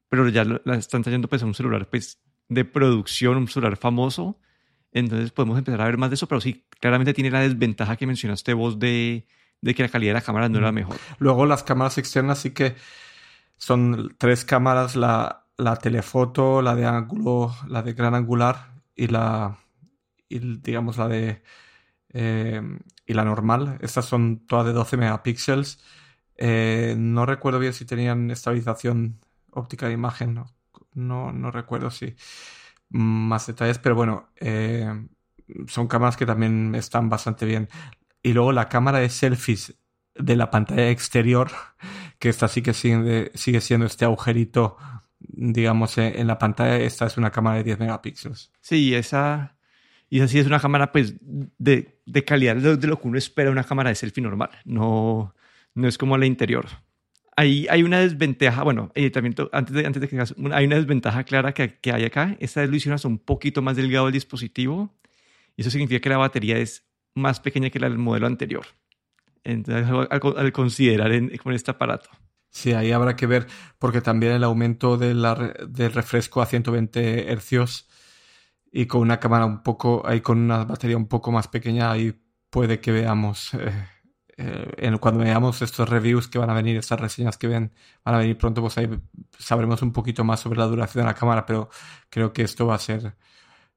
pero 0.08 0.28
ya 0.28 0.44
la 0.44 0.76
están 0.76 1.02
trayendo 1.02 1.28
pues 1.28 1.42
a 1.42 1.46
un 1.46 1.54
celular 1.54 1.88
pues, 1.88 2.20
de 2.48 2.64
producción, 2.64 3.36
un 3.36 3.48
celular 3.48 3.76
famoso. 3.76 4.38
Entonces 4.94 5.32
podemos 5.32 5.58
empezar 5.58 5.82
a 5.82 5.86
ver 5.86 5.98
más 5.98 6.10
de 6.10 6.14
eso, 6.14 6.28
pero 6.28 6.40
sí, 6.40 6.64
claramente 6.80 7.12
tiene 7.12 7.30
la 7.30 7.40
desventaja 7.40 7.96
que 7.96 8.06
mencionaste 8.06 8.54
vos 8.54 8.78
de, 8.78 9.26
de 9.60 9.74
que 9.74 9.82
la 9.82 9.88
calidad 9.90 10.10
de 10.10 10.20
la 10.20 10.22
cámara 10.22 10.48
no 10.48 10.58
era 10.58 10.72
mejor. 10.72 10.96
Luego 11.18 11.46
las 11.46 11.64
cámaras 11.64 11.98
externas 11.98 12.38
sí 12.38 12.52
que 12.52 12.76
son 13.56 14.14
tres 14.18 14.44
cámaras, 14.44 14.96
la, 14.96 15.46
la 15.56 15.76
telefoto, 15.76 16.62
la 16.62 16.74
de 16.76 16.86
ángulo, 16.86 17.54
la 17.68 17.82
de 17.82 17.92
gran 17.94 18.14
angular 18.14 18.74
y 18.94 19.08
la, 19.08 19.58
digamos, 20.28 20.96
la 20.96 21.08
de, 21.08 21.42
eh, 22.10 22.62
y 23.06 23.14
la 23.14 23.24
normal. 23.24 23.78
Estas 23.82 24.04
son 24.06 24.46
todas 24.46 24.66
de 24.66 24.72
12 24.72 24.96
megapíxeles. 24.96 25.80
Eh, 26.36 26.94
no 26.98 27.26
recuerdo 27.26 27.58
bien 27.58 27.72
si 27.72 27.84
tenían 27.84 28.30
estabilización 28.30 29.20
óptica 29.50 29.86
de 29.86 29.92
imagen, 29.94 30.34
no, 30.34 30.46
no, 30.94 31.32
no 31.32 31.50
recuerdo 31.50 31.90
si 31.90 32.16
más 32.94 33.46
detalles, 33.46 33.78
pero 33.78 33.94
bueno, 33.94 34.30
eh, 34.40 34.86
son 35.66 35.88
cámaras 35.88 36.16
que 36.16 36.26
también 36.26 36.74
están 36.74 37.08
bastante 37.08 37.46
bien. 37.46 37.68
Y 38.22 38.32
luego 38.32 38.52
la 38.52 38.68
cámara 38.68 39.00
de 39.00 39.10
selfies 39.10 39.74
de 40.14 40.36
la 40.36 40.50
pantalla 40.50 40.90
exterior, 40.90 41.50
que 42.18 42.28
esta 42.28 42.48
sí 42.48 42.62
que 42.62 42.72
sigue, 42.72 43.30
sigue 43.34 43.60
siendo 43.60 43.86
este 43.86 44.04
agujerito 44.04 44.76
digamos, 45.28 45.96
eh, 45.98 46.20
en 46.20 46.26
la 46.26 46.38
pantalla 46.38 46.76
esta 46.76 47.06
es 47.06 47.16
una 47.16 47.30
cámara 47.30 47.58
de 47.58 47.64
10 47.64 47.78
megapíxeles. 47.78 48.52
Sí, 48.60 48.94
esa, 48.94 49.56
y 50.08 50.18
esa 50.18 50.28
sí 50.28 50.38
es 50.38 50.46
una 50.46 50.60
cámara 50.60 50.92
pues 50.92 51.14
de, 51.20 52.00
de 52.04 52.24
calidad 52.24 52.56
de, 52.56 52.86
lo 52.86 53.00
que 53.00 53.08
uno 53.08 53.18
espera 53.18 53.50
una 53.50 53.64
cámara 53.64 53.90
de 53.90 53.96
selfie 53.96 54.22
normal, 54.22 54.50
no, 54.64 55.34
no 55.74 55.88
es 55.88 55.98
como 55.98 56.18
la 56.18 56.26
interior. 56.26 56.66
Ahí 57.36 57.66
hay 57.68 57.82
una 57.82 57.98
desventaja, 57.98 58.62
bueno, 58.62 58.92
eh, 58.94 59.10
también 59.10 59.34
antes 59.52 59.74
de, 59.74 59.86
antes 59.86 60.00
de 60.00 60.08
que 60.08 60.20
hay 60.52 60.66
una 60.66 60.76
desventaja 60.76 61.24
clara 61.24 61.52
que, 61.52 61.78
que 61.80 61.92
hay 61.92 62.04
acá, 62.04 62.36
esta 62.38 62.64
vez 62.64 62.86
lo 62.86 63.08
un 63.08 63.18
poquito 63.18 63.60
más 63.60 63.76
delgado 63.76 64.06
el 64.06 64.12
dispositivo 64.12 64.94
y 65.56 65.62
eso 65.62 65.70
significa 65.70 66.00
que 66.00 66.08
la 66.08 66.18
batería 66.18 66.58
es 66.58 66.86
más 67.14 67.40
pequeña 67.40 67.70
que 67.70 67.80
la 67.80 67.88
del 67.88 67.98
modelo 67.98 68.26
anterior. 68.26 68.66
Entonces, 69.44 69.86
al, 70.10 70.52
considerar 70.52 71.12
con 71.38 71.52
este 71.52 71.70
aparato. 71.70 72.08
Sí, 72.50 72.72
ahí 72.72 72.92
habrá 72.92 73.16
que 73.16 73.26
ver, 73.26 73.46
porque 73.78 74.00
también 74.00 74.32
el 74.32 74.44
aumento 74.44 74.96
de 74.96 75.08
del 75.68 75.92
refresco 75.92 76.40
a 76.40 76.46
120 76.46 77.30
hercios 77.30 77.88
y 78.72 78.86
con 78.86 79.02
una 79.02 79.20
cámara 79.20 79.44
un 79.44 79.62
poco, 79.62 80.02
ahí 80.06 80.20
con 80.20 80.38
una 80.38 80.64
batería 80.64 80.96
un 80.96 81.08
poco 81.08 81.30
más 81.30 81.48
pequeña, 81.48 81.90
ahí 81.90 82.14
puede 82.50 82.80
que 82.80 82.92
veamos, 82.92 83.54
eh, 83.54 83.86
eh, 84.36 84.96
cuando 85.00 85.20
veamos 85.20 85.62
estos 85.62 85.88
reviews 85.88 86.28
que 86.28 86.38
van 86.38 86.50
a 86.50 86.54
venir, 86.54 86.76
estas 86.76 87.00
reseñas 87.00 87.38
que 87.38 87.46
ven, 87.46 87.72
van 88.04 88.14
a 88.14 88.18
venir 88.18 88.36
pronto, 88.36 88.60
pues 88.60 88.76
ahí 88.78 88.88
sabremos 89.38 89.82
un 89.82 89.92
poquito 89.92 90.24
más 90.24 90.40
sobre 90.40 90.58
la 90.58 90.66
duración 90.66 91.04
de 91.04 91.10
la 91.10 91.14
cámara, 91.14 91.46
pero 91.46 91.68
creo 92.10 92.32
que 92.32 92.42
esto 92.42 92.66
va 92.66 92.74
a 92.74 92.78
ser 92.78 93.14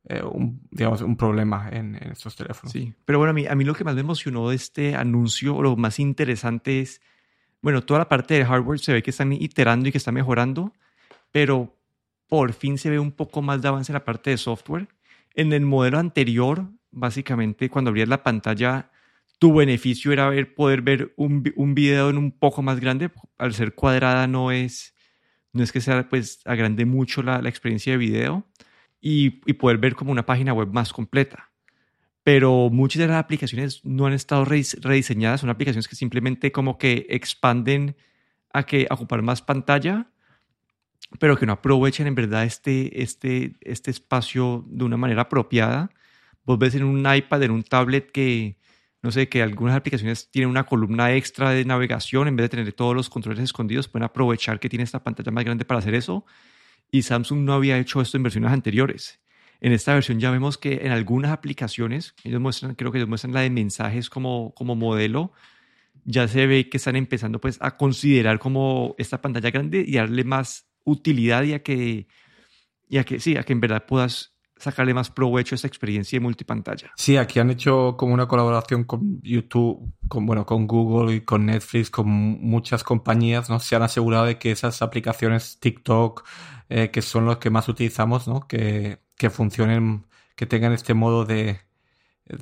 eh, 0.06 0.22
un, 0.24 0.68
digamos, 0.72 1.02
un 1.02 1.16
problema 1.18 1.70
en, 1.72 1.96
estos 1.96 2.36
teléfonos. 2.36 2.72
Sí, 2.72 2.94
pero 3.06 3.20
bueno, 3.20 3.32
a 3.32 3.34
mí, 3.34 3.46
a 3.48 3.56
mí 3.56 3.64
lo 3.64 3.76
que 3.76 3.84
más 3.84 3.96
me 3.96 4.02
emocionó 4.02 4.50
de 4.50 4.56
este 4.56 4.96
anuncio, 4.96 5.62
lo 5.62 5.76
más 5.76 6.00
interesante 6.00 6.82
es 6.82 7.02
bueno, 7.62 7.84
toda 7.84 8.00
la 8.00 8.10
parte 8.10 8.36
de 8.36 8.46
hardware 8.46 8.80
se 8.80 8.94
ve 8.94 9.04
que 9.04 9.10
están 9.10 9.34
iterando 9.34 9.90
y 9.90 9.92
que 9.92 9.98
está 9.98 10.12
mejorando, 10.12 10.74
pero 11.32 11.76
por 12.28 12.54
fin 12.54 12.78
se 12.78 12.90
ve 12.90 13.00
un 13.00 13.12
poco 13.12 13.42
más 13.42 13.62
de 13.62 13.68
avance 13.68 13.92
en 13.92 13.96
la 13.96 14.06
parte 14.06 14.30
de 14.30 14.38
software. 14.38 14.88
En 15.34 15.54
el 15.54 15.66
modelo 15.66 16.00
anterior, 16.00 16.70
básicamente, 16.92 17.70
cuando 17.70 17.90
abrías 17.90 18.10
la 18.10 18.24
pantalla, 18.24 18.92
tu 19.40 19.54
beneficio 19.54 20.12
era 20.12 20.32
poder 20.56 20.82
ver 20.82 21.14
un, 21.18 21.52
un 21.56 21.76
video 21.76 22.10
en 22.10 22.18
un 22.18 22.32
poco 22.32 22.62
más 22.62 22.80
grande. 22.80 23.12
Al 23.38 23.54
ser 23.54 23.76
cuadrada 23.76 24.28
no 24.28 24.52
es, 24.52 24.96
no 25.54 25.64
es 25.64 25.72
que 25.72 25.82
sea, 25.82 26.08
pues, 26.10 26.42
agrande 26.46 26.86
mucho 26.86 27.24
la, 27.24 27.42
la 27.42 27.50
experiencia 27.50 27.94
de 27.94 27.98
video 27.98 28.46
y, 29.02 29.42
y 29.46 29.54
poder 29.54 29.78
ver 29.78 29.96
como 29.96 30.12
una 30.12 30.26
página 30.26 30.54
web 30.54 30.70
más 30.72 30.94
completa 30.94 31.48
pero 32.28 32.70
muchas 32.70 33.00
de 33.00 33.08
las 33.08 33.24
aplicaciones 33.24 33.86
no 33.86 34.06
han 34.06 34.12
estado 34.12 34.44
rediseñadas, 34.44 35.40
son 35.40 35.50
aplicaciones 35.50 35.88
que 35.88 35.96
simplemente 35.96 36.52
como 36.52 36.78
que 36.78 37.06
expanden 37.08 37.96
a 38.52 38.64
que 38.64 38.86
ocupar 38.90 39.22
más 39.22 39.42
pantalla, 39.42 40.12
pero 41.20 41.38
que 41.38 41.46
no 41.46 41.54
aprovechan 41.54 42.06
en 42.06 42.16
verdad 42.16 42.44
este, 42.44 43.02
este, 43.02 43.56
este 43.62 43.92
espacio 43.92 44.66
de 44.68 44.84
una 44.84 44.98
manera 44.98 45.22
apropiada. 45.22 45.90
Vos 46.44 46.60
ves 46.60 46.76
en 46.76 46.84
un 46.84 47.00
iPad, 47.10 47.44
en 47.44 47.52
un 47.52 47.64
tablet 47.64 48.12
que, 48.12 48.58
no 49.02 49.12
sé, 49.12 49.30
que 49.30 49.42
algunas 49.42 49.76
aplicaciones 49.76 50.30
tienen 50.32 50.50
una 50.50 50.66
columna 50.66 51.14
extra 51.14 51.52
de 51.52 51.66
navegación, 51.66 52.28
en 52.28 52.36
vez 52.36 52.46
de 52.46 52.50
tener 52.50 52.74
todos 52.74 52.96
los 52.96 53.10
controles 53.10 53.44
escondidos, 53.44 53.88
pueden 53.88 54.06
aprovechar 54.06 54.60
que 54.60 54.70
tiene 54.70 54.84
esta 54.84 55.04
pantalla 55.04 55.32
más 55.32 55.44
grande 55.44 55.66
para 55.66 55.80
hacer 55.80 55.94
eso. 55.94 56.26
Y 56.92 57.04
Samsung 57.04 57.40
no 57.40 57.54
había 57.54 57.78
hecho 57.78 58.02
esto 58.02 58.18
en 58.18 58.24
versiones 58.24 58.52
anteriores. 58.52 59.20
En 59.60 59.72
esta 59.72 59.94
versión 59.94 60.20
ya 60.20 60.32
vemos 60.32 60.58
que 60.58 60.86
en 60.86 60.92
algunas 60.92 61.32
aplicaciones, 61.32 62.16
ellos 62.24 62.40
muestran, 62.40 62.76
creo 62.76 62.92
que 62.92 63.00
ellos 63.00 63.10
muestran 63.10 63.34
la 63.34 63.42
de 63.42 63.50
mensajes 63.50 64.10
como, 64.10 64.54
como 64.56 64.76
modelo, 64.76 65.34
ya 66.06 66.28
se 66.28 66.48
ve 66.48 66.70
que 66.70 66.78
están 66.78 66.96
empezando 66.96 67.42
pues 67.42 67.58
a 67.60 67.76
considerar 67.76 68.40
como 68.40 68.96
esta 68.98 69.22
pantalla 69.22 69.52
grande 69.52 69.84
y 69.86 69.96
darle 69.96 70.24
más 70.24 70.68
utilidad 70.86 71.44
y 71.44 71.54
a 71.54 71.64
que, 71.64 72.08
y 72.88 72.98
a 72.98 73.04
que 73.04 73.20
sí, 73.20 73.36
a 73.36 73.44
que 73.44 73.54
en 73.54 73.60
verdad 73.60 73.86
puedas 73.86 74.37
sacarle 74.60 74.94
más 74.94 75.10
provecho 75.10 75.54
a 75.54 75.58
esta 75.58 75.68
experiencia 75.68 76.18
de 76.18 76.24
multipantalla. 76.24 76.92
Sí, 76.96 77.18
aquí 77.18 77.40
han 77.40 77.50
hecho 77.50 77.96
como 77.98 78.14
una 78.14 78.28
colaboración 78.28 78.84
con 78.84 79.22
YouTube, 79.22 79.94
con 80.08 80.26
bueno, 80.26 80.46
con 80.46 80.68
Google 80.68 81.16
y 81.16 81.22
con 81.22 81.46
Netflix, 81.46 81.90
con 81.90 82.08
muchas 82.08 82.84
compañías, 82.84 83.50
¿no? 83.50 83.60
Se 83.60 83.76
han 83.76 83.84
asegurado 83.84 84.26
de 84.26 84.38
que 84.38 84.52
esas 84.52 84.82
aplicaciones 84.82 85.60
TikTok, 85.60 86.24
eh, 86.70 86.92
que 86.92 87.02
son 87.02 87.26
los 87.26 87.38
que 87.38 87.50
más 87.50 87.68
utilizamos, 87.70 88.28
¿no? 88.28 88.48
Que 88.48 89.00
que 89.18 89.30
funcionen, 89.30 90.06
que 90.36 90.46
tengan 90.46 90.72
este 90.72 90.94
modo 90.94 91.26
de 91.26 91.62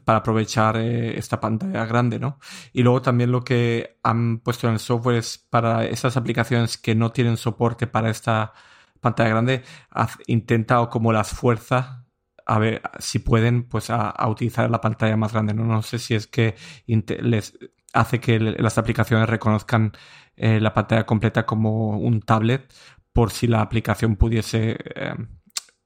para 0.04 0.20
aprovechar 0.20 0.78
eh, 0.78 1.18
esta 1.18 1.40
pantalla 1.40 1.86
grande, 1.86 2.20
¿no? 2.20 2.40
Y 2.74 2.82
luego 2.84 3.02
también 3.04 3.32
lo 3.32 3.44
que 3.44 4.00
han 4.04 4.40
puesto 4.40 4.68
en 4.68 4.74
el 4.74 4.80
software 4.80 5.18
es 5.18 5.38
para 5.38 5.86
esas 5.86 6.18
aplicaciones 6.18 6.78
que 6.78 6.96
no 6.96 7.12
tienen 7.12 7.38
soporte 7.38 7.86
para 7.88 8.10
esta 8.10 8.54
pantalla 9.00 9.30
grande, 9.30 9.64
intenta 10.26 10.82
o 10.82 10.90
como 10.90 11.14
las 11.14 11.30
fuerza 11.30 12.05
a 12.46 12.60
ver 12.60 12.82
si 13.00 13.20
pueden 13.20 13.64
pues 13.64 13.90
a, 13.90 14.14
utilizar 14.28 14.70
la 14.70 14.82
pantalla 14.82 15.18
más 15.18 15.34
grande. 15.34 15.54
No, 15.54 15.64
no 15.64 15.82
sé 15.82 16.00
si 16.00 16.16
es 16.16 16.28
que 16.28 16.56
les 16.88 17.58
hace 17.94 18.20
que 18.20 18.40
las 18.40 18.78
aplicaciones 18.78 19.30
reconozcan 19.30 19.94
eh, 20.36 20.60
la 20.60 20.74
pantalla 20.74 21.06
completa 21.06 21.46
como 21.46 21.98
un 21.98 22.22
tablet 22.22 22.74
por 23.14 23.32
si 23.32 23.48
la 23.48 23.62
aplicación 23.62 24.18
pudiese 24.18 24.78
eh, 24.96 25.16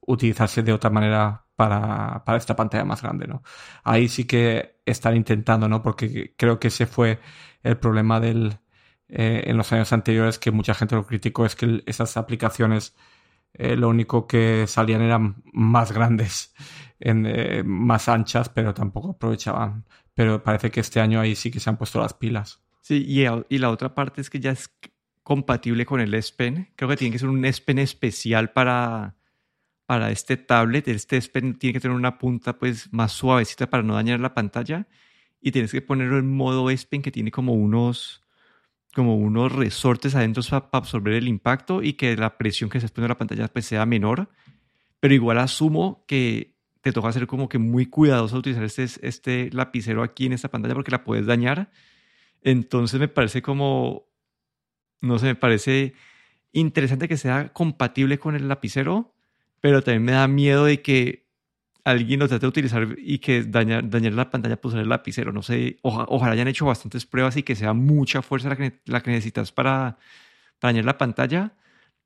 utilizarse 0.02 0.64
de 0.64 0.74
otra 0.74 0.90
manera 0.90 1.46
para, 1.56 2.24
para, 2.26 2.38
esta 2.38 2.56
pantalla 2.56 2.86
más 2.86 3.02
grande, 3.02 3.28
¿no? 3.28 3.44
Ahí 3.84 4.08
sí 4.08 4.26
que 4.26 4.82
están 4.86 5.16
intentando, 5.16 5.70
¿no? 5.70 5.84
Porque 5.84 6.34
creo 6.38 6.60
que 6.60 6.70
ese 6.70 6.88
fue 6.88 7.20
el 7.64 7.78
problema 7.78 8.20
del, 8.20 8.60
eh, 9.08 9.44
en 9.46 9.58
los 9.58 9.72
años 9.72 9.92
anteriores 9.94 10.40
que 10.40 10.52
mucha 10.52 10.74
gente 10.74 10.96
lo 10.96 11.06
criticó, 11.06 11.46
es 11.46 11.56
que 11.56 11.84
esas 11.86 12.18
aplicaciones 12.18 12.96
eh, 13.62 13.76
lo 13.76 13.90
único 13.90 14.26
que 14.26 14.68
salían 14.68 15.02
eran 15.02 15.44
más 15.52 15.92
grandes, 15.92 16.56
eh, 17.02 17.62
más 17.66 18.08
anchas, 18.08 18.48
pero 18.48 18.74
tampoco 18.74 19.12
aprovechaban. 19.12 19.86
Pero 20.14 20.42
parece 20.42 20.72
que 20.72 20.80
este 20.80 21.02
año 21.02 21.20
ahí 21.20 21.36
sí 21.36 21.52
que 21.52 21.60
se 21.60 21.70
han 21.70 21.76
puesto 21.76 22.00
las 22.00 22.14
pilas. 22.14 22.64
Sí, 22.80 23.06
y, 23.06 23.58
la 23.58 23.70
otra 23.70 23.94
parte 23.94 24.22
es 24.22 24.30
que 24.30 24.40
ya 24.40 24.52
es 24.52 24.74
compatible 25.24 25.86
con 25.86 26.00
el 26.00 26.14
S 26.14 26.34
Pen. 26.36 26.70
Creo 26.78 26.88
que 26.88 26.96
tiene 26.96 27.12
que 27.12 27.20
ser 27.20 27.28
un 27.28 27.44
S 27.44 27.62
Pen 27.62 27.80
especial 27.80 28.54
para, 28.54 29.18
para 29.86 30.10
este 30.10 30.38
tablet, 30.38 30.88
este 30.88 31.18
S 31.18 31.30
tiene 31.30 31.74
que 31.74 31.82
tener 31.82 31.98
una 31.98 32.18
punta 32.18 32.58
pues 32.58 32.94
más 32.94 33.12
suavecita 33.12 33.70
para 33.70 33.84
no 33.84 33.96
dañar 33.96 34.22
la 34.22 34.34
pantalla 34.34 34.88
y 35.42 35.52
tienes 35.52 35.74
que 35.74 35.82
ponerlo 35.82 36.18
en 36.18 36.34
modo 36.34 36.70
S 36.70 36.88
que 36.88 37.12
tiene 37.12 37.30
como 37.30 37.54
unos 37.54 38.24
como 38.94 39.16
unos 39.16 39.52
resortes 39.52 40.16
adentro 40.16 40.44
para 40.50 40.68
absorber 40.72 41.14
el 41.14 41.28
impacto 41.28 41.84
y 41.84 41.94
que 41.94 42.16
la 42.16 42.38
presión 42.38 42.70
que 42.70 42.80
se 42.80 42.90
pone 42.90 43.06
en 43.06 43.10
la 43.10 43.18
pantalla 43.18 43.48
pues 43.48 43.66
sea 43.66 43.86
menor. 43.86 44.30
Pero 45.00 45.14
igual 45.14 45.38
asumo 45.38 46.04
que 46.08 46.56
te 46.82 46.92
toca 46.92 47.12
ser 47.12 47.28
como 47.28 47.50
que 47.50 47.58
muy 47.58 47.86
cuidadoso 47.86 48.38
utilizar 48.38 48.64
este, 48.64 48.86
este 49.02 49.50
lapicero 49.52 50.04
aquí 50.04 50.26
en 50.26 50.34
esta 50.34 50.50
pantalla 50.50 50.74
porque 50.74 50.92
la 50.92 51.04
puedes 51.04 51.26
dañar. 51.26 51.72
Entonces 52.42 53.00
me 53.00 53.08
parece 53.08 53.42
como, 53.42 54.08
no 55.02 55.20
sé, 55.20 55.28
me 55.28 55.36
parece 55.36 55.94
interesante 56.52 57.08
que 57.08 57.18
sea 57.18 57.50
compatible 57.54 58.18
con 58.18 58.36
el 58.36 58.48
lapicero, 58.48 59.14
pero 59.62 59.82
también 59.84 60.04
me 60.04 60.12
da 60.14 60.28
miedo 60.28 60.66
de 60.66 60.82
que 60.82 61.29
alguien 61.84 62.20
lo 62.20 62.28
trate 62.28 62.42
de 62.42 62.48
utilizar 62.48 62.88
y 62.98 63.20
que 63.20 63.44
dañar, 63.44 63.90
dañar 63.90 64.14
la 64.14 64.30
pantalla 64.30 64.60
por 64.60 64.70
usar 64.70 64.82
el 64.82 64.90
lapicero. 64.90 65.32
No 65.32 65.42
sé, 65.42 65.78
ojalá 65.82 66.34
hayan 66.34 66.48
hecho 66.48 66.66
bastantes 66.66 67.06
pruebas 67.06 67.38
y 67.38 67.44
que 67.44 67.56
sea 67.56 67.74
mucha 67.74 68.22
fuerza 68.22 68.50
la 68.50 68.56
que, 68.56 68.80
la 68.86 69.02
que 69.02 69.12
necesitas 69.12 69.52
para, 69.52 69.98
para 70.60 70.74
dañar 70.74 70.86
la 70.86 70.98
pantalla, 70.98 71.54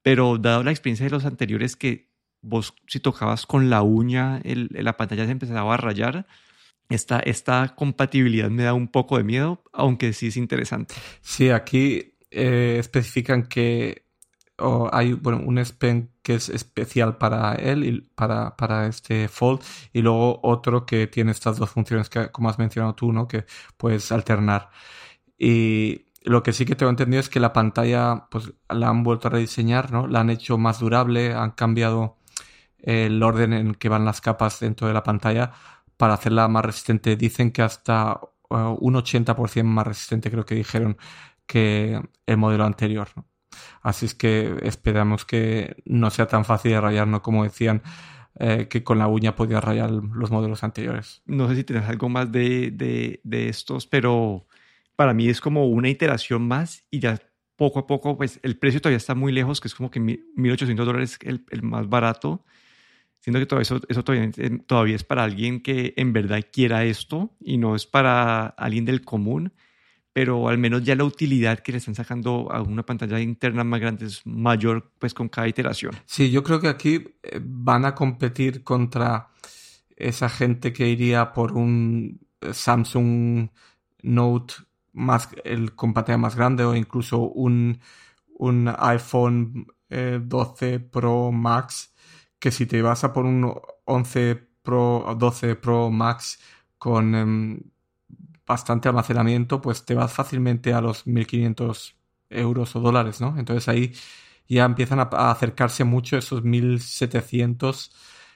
pero 0.01 0.37
dado 0.37 0.63
la 0.63 0.71
experiencia 0.71 1.05
de 1.05 1.11
los 1.11 1.25
anteriores 1.25 1.75
que 1.75 2.13
vos 2.41 2.75
si 2.87 2.99
tocabas 2.99 3.45
con 3.45 3.69
la 3.69 3.81
uña, 3.81 4.39
el, 4.43 4.69
la 4.71 4.97
pantalla 4.97 5.25
se 5.25 5.31
empezaba 5.31 5.73
a 5.73 5.77
rayar. 5.77 6.27
Esta, 6.89 7.19
esta 7.19 7.75
compatibilidad 7.75 8.49
me 8.49 8.63
da 8.63 8.73
un 8.73 8.89
poco 8.89 9.17
de 9.17 9.23
miedo, 9.23 9.63
aunque 9.71 10.13
sí 10.13 10.27
es 10.27 10.37
interesante. 10.37 10.93
Sí, 11.21 11.49
aquí 11.49 12.17
eh, 12.29 12.75
especifican 12.79 13.47
que 13.47 14.03
hay 14.91 15.13
bueno, 15.13 15.41
un 15.45 15.57
S 15.57 15.73
Pen 15.73 16.11
que 16.21 16.35
es 16.35 16.49
especial 16.49 17.17
para 17.17 17.55
él 17.55 17.83
y 17.83 18.01
para, 18.01 18.55
para 18.55 18.87
este 18.87 19.27
Fold 19.27 19.61
y 19.91 20.01
luego 20.01 20.39
otro 20.43 20.85
que 20.85 21.07
tiene 21.07 21.31
estas 21.31 21.57
dos 21.57 21.71
funciones 21.71 22.09
que 22.09 22.31
como 22.31 22.49
has 22.49 22.59
mencionado 22.59 22.95
tú, 22.95 23.11
¿no? 23.11 23.27
Que 23.27 23.45
puedes 23.77 24.11
alternar. 24.11 24.69
Y 25.37 26.05
lo 26.23 26.43
que 26.43 26.53
sí 26.53 26.65
que 26.65 26.75
tengo 26.75 26.89
entendido 26.89 27.19
es 27.19 27.29
que 27.29 27.39
la 27.39 27.53
pantalla 27.53 28.27
pues 28.29 28.53
la 28.69 28.89
han 28.89 29.03
vuelto 29.03 29.27
a 29.27 29.31
rediseñar, 29.31 29.91
¿no? 29.91 30.07
La 30.07 30.21
han 30.21 30.29
hecho 30.29 30.57
más 30.57 30.79
durable, 30.79 31.33
han 31.33 31.51
cambiado 31.51 32.17
el 32.79 33.21
orden 33.23 33.53
en 33.53 33.75
que 33.75 33.89
van 33.89 34.05
las 34.05 34.21
capas 34.21 34.59
dentro 34.59 34.87
de 34.87 34.93
la 34.93 35.03
pantalla 35.03 35.51
para 35.97 36.15
hacerla 36.15 36.47
más 36.47 36.65
resistente. 36.65 37.15
Dicen 37.15 37.51
que 37.51 37.61
hasta 37.63 38.19
uh, 38.49 38.77
un 38.79 38.95
80% 38.95 39.63
más 39.63 39.87
resistente, 39.87 40.31
creo 40.31 40.45
que 40.45 40.55
dijeron, 40.55 40.97
que 41.47 42.01
el 42.25 42.37
modelo 42.37 42.65
anterior. 42.65 43.09
Así 43.81 44.05
es 44.05 44.13
que 44.13 44.57
esperamos 44.63 45.25
que 45.25 45.77
no 45.85 46.09
sea 46.09 46.27
tan 46.27 46.45
fácil 46.45 46.71
de 46.71 46.81
rayar, 46.81 47.07
¿no? 47.07 47.21
Como 47.21 47.43
decían, 47.43 47.81
eh, 48.39 48.67
que 48.69 48.83
con 48.83 48.99
la 48.99 49.07
uña 49.07 49.35
podía 49.35 49.61
rayar 49.61 49.91
los 49.91 50.31
modelos 50.31 50.63
anteriores. 50.63 51.21
No 51.25 51.47
sé 51.49 51.55
si 51.55 51.63
tienes 51.63 51.87
algo 51.87 52.09
más 52.09 52.31
de, 52.31 52.71
de, 53.23 53.49
estos, 53.49 53.87
pero 53.87 54.47
para 54.95 55.13
mí 55.13 55.27
es 55.27 55.41
como 55.41 55.67
una 55.67 55.89
iteración 55.89 56.47
más 56.47 56.85
y 56.89 56.99
ya 56.99 57.19
poco 57.55 57.79
a 57.79 57.87
poco, 57.87 58.17
pues 58.17 58.39
el 58.43 58.57
precio 58.57 58.81
todavía 58.81 58.97
está 58.97 59.15
muy 59.15 59.31
lejos, 59.31 59.61
que 59.61 59.67
es 59.67 59.75
como 59.75 59.91
que 59.91 59.99
1.800 59.99 60.75
dólares 60.85 61.19
el, 61.21 61.45
el 61.51 61.63
más 61.63 61.87
barato 61.87 62.43
Siento 63.23 63.39
que 63.39 63.45
todo 63.45 63.61
eso, 63.61 63.79
eso 63.87 64.03
todavía, 64.03 64.29
eh, 64.35 64.59
todavía 64.67 64.97
es 64.97 65.05
para 65.05 65.23
alguien 65.23 65.61
que 65.61 65.93
en 65.95 66.11
verdad 66.11 66.41
quiera 66.51 66.83
esto 66.83 67.33
y 67.39 67.57
no 67.57 67.73
es 67.73 67.85
para 67.85 68.47
alguien 68.47 68.83
del 68.83 69.05
común, 69.05 69.53
pero 70.13 70.47
al 70.47 70.59
menos 70.59 70.83
ya 70.83 70.95
la 70.95 71.03
utilidad 71.03 71.59
que 71.59 71.71
le 71.71 71.79
están 71.79 71.95
sacando 71.95 72.51
a 72.51 72.61
una 72.61 72.85
pantalla 72.85 73.19
interna 73.19 73.63
más 73.63 73.79
grande 73.81 74.05
es 74.05 74.25
mayor 74.25 74.91
pues 74.99 75.13
con 75.13 75.27
cada 75.27 75.47
iteración. 75.47 75.95
Sí, 76.05 76.29
yo 76.29 76.43
creo 76.43 76.59
que 76.61 76.67
aquí 76.69 77.03
eh, 77.23 77.39
van 77.43 77.83
a 77.85 77.95
competir 77.95 78.63
contra 78.63 79.29
esa 79.95 80.29
gente 80.29 80.71
que 80.71 80.87
iría 80.87 81.33
por 81.33 81.53
un 81.53 82.21
eh, 82.41 82.53
Samsung 82.53 83.49
Note 84.03 84.53
más 84.93 85.29
el 85.43 85.73
con 85.73 85.93
pantalla 85.93 86.19
más 86.19 86.35
grande 86.35 86.63
o 86.63 86.75
incluso 86.75 87.19
un, 87.19 87.79
un 88.37 88.71
iPhone 88.77 89.67
12 89.89 90.79
Pro 90.79 91.31
Max 91.31 91.93
que 92.39 92.51
si 92.51 92.65
te 92.65 92.81
vas 92.81 93.03
a 93.03 93.13
por 93.13 93.25
un 93.25 93.53
11 93.85 94.35
Pro, 94.61 95.15
12 95.17 95.55
Pro 95.55 95.89
Max 95.89 96.39
con 96.77 97.15
em, 97.15 97.59
bastante 98.45 98.89
almacenamiento, 98.89 99.61
pues 99.61 99.85
te 99.85 99.95
vas 99.95 100.13
fácilmente 100.13 100.73
a 100.73 100.81
los 100.81 101.07
1500 101.07 101.97
euros 102.29 102.75
o 102.75 102.79
dólares, 102.79 103.21
¿no? 103.21 103.37
Entonces 103.37 103.67
ahí 103.69 103.93
ya 104.47 104.65
empiezan 104.65 104.99
a, 104.99 105.03
acercarse 105.31 105.83
mucho 105.83 106.17
esos 106.17 106.43
1700, 106.43 107.91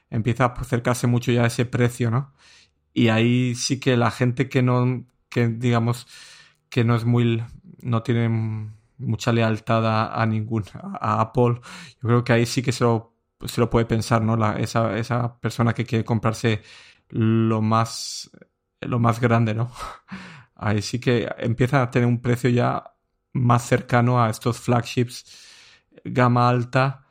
empieza 0.10 0.46
a 0.46 0.48
acercarse 0.48 1.08
mucho 1.08 1.32
ya 1.32 1.46
ese 1.46 1.65
precio, 1.65 2.12
¿no? 2.12 2.34
Y 2.93 3.10
ahí 3.10 3.56
sí 3.56 3.80
que 3.80 3.98
la 3.98 4.12
gente 4.12 4.50
que 4.50 4.63
no, 4.63 5.06
que 5.30 5.48
digamos, 5.50 6.08
que 6.70 6.84
no 6.84 6.96
es 6.96 7.06
muy, 7.06 7.43
no 7.82 8.04
tiene 8.04 8.30
mucha 8.98 9.32
lealtad 9.34 9.86
a, 10.22 10.26
ningún, 10.26 10.63
a 10.74 11.22
Apple, 11.22 11.62
yo 12.02 12.08
creo 12.08 12.24
que 12.24 12.34
ahí 12.34 12.46
sí 12.46 12.62
que 12.62 12.72
se 12.72 12.84
lo 12.84 13.17
se 13.46 13.62
lo 13.62 13.70
puede 13.70 13.86
pensar, 13.86 14.22
¿no? 14.22 14.36
La, 14.36 14.54
esa, 14.60 14.98
esa 14.98 15.39
persona 15.39 15.74
que 15.74 15.86
quiere 15.86 16.06
comprarse 16.06 16.62
lo 17.10 17.62
más, 17.62 18.32
lo 18.82 19.00
más 19.00 19.20
grande, 19.20 19.54
¿no? 19.54 19.72
Ahí 20.56 20.82
sí 20.82 21.00
que 21.00 21.30
empieza 21.38 21.82
a 21.84 21.92
tener 21.92 22.08
un 22.08 22.22
precio 22.22 22.50
ya 22.50 22.84
más 23.34 23.68
cercano 23.68 24.22
a 24.22 24.30
estos 24.30 24.60
flagships 24.60 25.46
gama 26.04 26.50
alta 26.50 27.06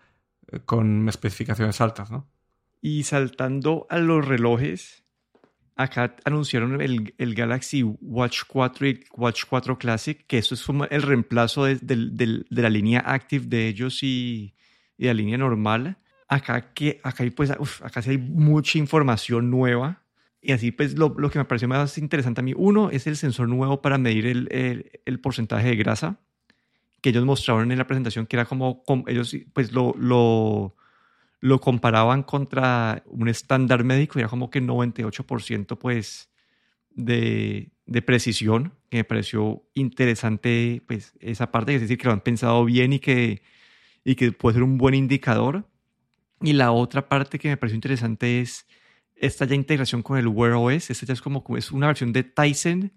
eh, 0.50 0.60
con 0.64 1.08
especificaciones 1.08 1.80
altas, 1.80 2.10
¿no? 2.10 2.28
Y 2.80 3.04
saltando 3.04 3.86
a 3.90 3.98
los 3.98 4.26
relojes, 4.26 5.04
acá 5.76 6.16
anunciaron 6.24 6.80
el, 6.80 7.14
el, 7.18 7.34
Galaxy 7.34 7.82
Watch 7.82 8.42
4 8.46 8.86
y 8.86 9.04
Watch 9.16 9.44
4 9.48 9.78
Classic, 9.78 10.26
que 10.26 10.38
esto 10.38 10.54
es 10.54 10.64
el 10.90 11.02
reemplazo 11.02 11.64
de, 11.64 11.76
de, 11.76 12.44
de 12.48 12.62
la 12.62 12.70
línea 12.70 13.00
Active 13.00 13.46
de 13.46 13.68
ellos 13.68 14.02
y, 14.02 14.54
la 14.98 15.14
línea 15.14 15.36
normal 15.36 15.98
acá, 16.28 16.72
que, 16.72 17.00
acá, 17.02 17.24
pues, 17.34 17.50
acá 17.50 18.02
sí 18.02 18.10
hay 18.10 18.18
mucha 18.18 18.78
información 18.78 19.50
nueva. 19.50 20.02
Y 20.46 20.52
así, 20.52 20.70
pues, 20.70 20.96
lo, 20.96 21.12
lo, 21.18 21.28
que 21.28 21.40
me 21.40 21.44
pareció 21.44 21.66
más 21.66 21.98
interesante 21.98 22.40
a 22.40 22.44
mí, 22.44 22.52
uno, 22.56 22.88
es 22.90 23.08
el 23.08 23.16
sensor 23.16 23.48
nuevo 23.48 23.82
para 23.82 23.98
medir 23.98 24.26
el, 24.26 24.46
el, 24.52 24.92
el 25.04 25.18
porcentaje 25.18 25.70
de 25.70 25.74
grasa 25.74 26.20
que 27.00 27.08
ellos 27.10 27.24
mostraron 27.24 27.72
en 27.72 27.78
la 27.78 27.88
presentación, 27.88 28.26
que 28.26 28.36
era 28.36 28.44
como, 28.44 28.84
ellos, 29.08 29.36
pues, 29.52 29.72
lo, 29.72 29.92
lo, 29.98 30.76
lo 31.40 31.60
comparaban 31.60 32.22
contra 32.22 33.02
un 33.06 33.28
estándar 33.28 33.82
médico 33.82 34.20
y 34.20 34.22
era 34.22 34.28
como 34.28 34.48
que 34.48 34.62
98%, 34.62 35.76
pues, 35.78 36.30
de, 36.90 37.72
de, 37.86 38.02
precisión, 38.02 38.72
que 38.88 38.98
me 38.98 39.04
pareció 39.04 39.64
interesante, 39.74 40.80
pues, 40.86 41.12
esa 41.18 41.50
parte, 41.50 41.74
es 41.74 41.80
decir, 41.80 41.98
que 41.98 42.06
lo 42.06 42.12
han 42.12 42.20
pensado 42.20 42.64
bien 42.64 42.92
y 42.92 43.00
que, 43.00 43.42
y 44.04 44.14
que 44.14 44.30
puede 44.30 44.54
ser 44.54 44.62
un 44.62 44.78
buen 44.78 44.94
indicador. 44.94 45.66
Y 46.40 46.52
la 46.52 46.70
otra 46.70 47.08
parte 47.08 47.40
que 47.40 47.48
me 47.48 47.56
pareció 47.56 47.74
interesante 47.74 48.40
es 48.40 48.64
esta 49.16 49.44
ya 49.44 49.54
integración 49.54 50.02
con 50.02 50.18
el 50.18 50.28
Wear 50.28 50.54
OS. 50.54 50.90
Esta 50.90 51.06
ya 51.06 51.14
es 51.14 51.22
como 51.22 51.44
es 51.56 51.72
una 51.72 51.86
versión 51.88 52.12
de 52.12 52.22
Tyson 52.22 52.92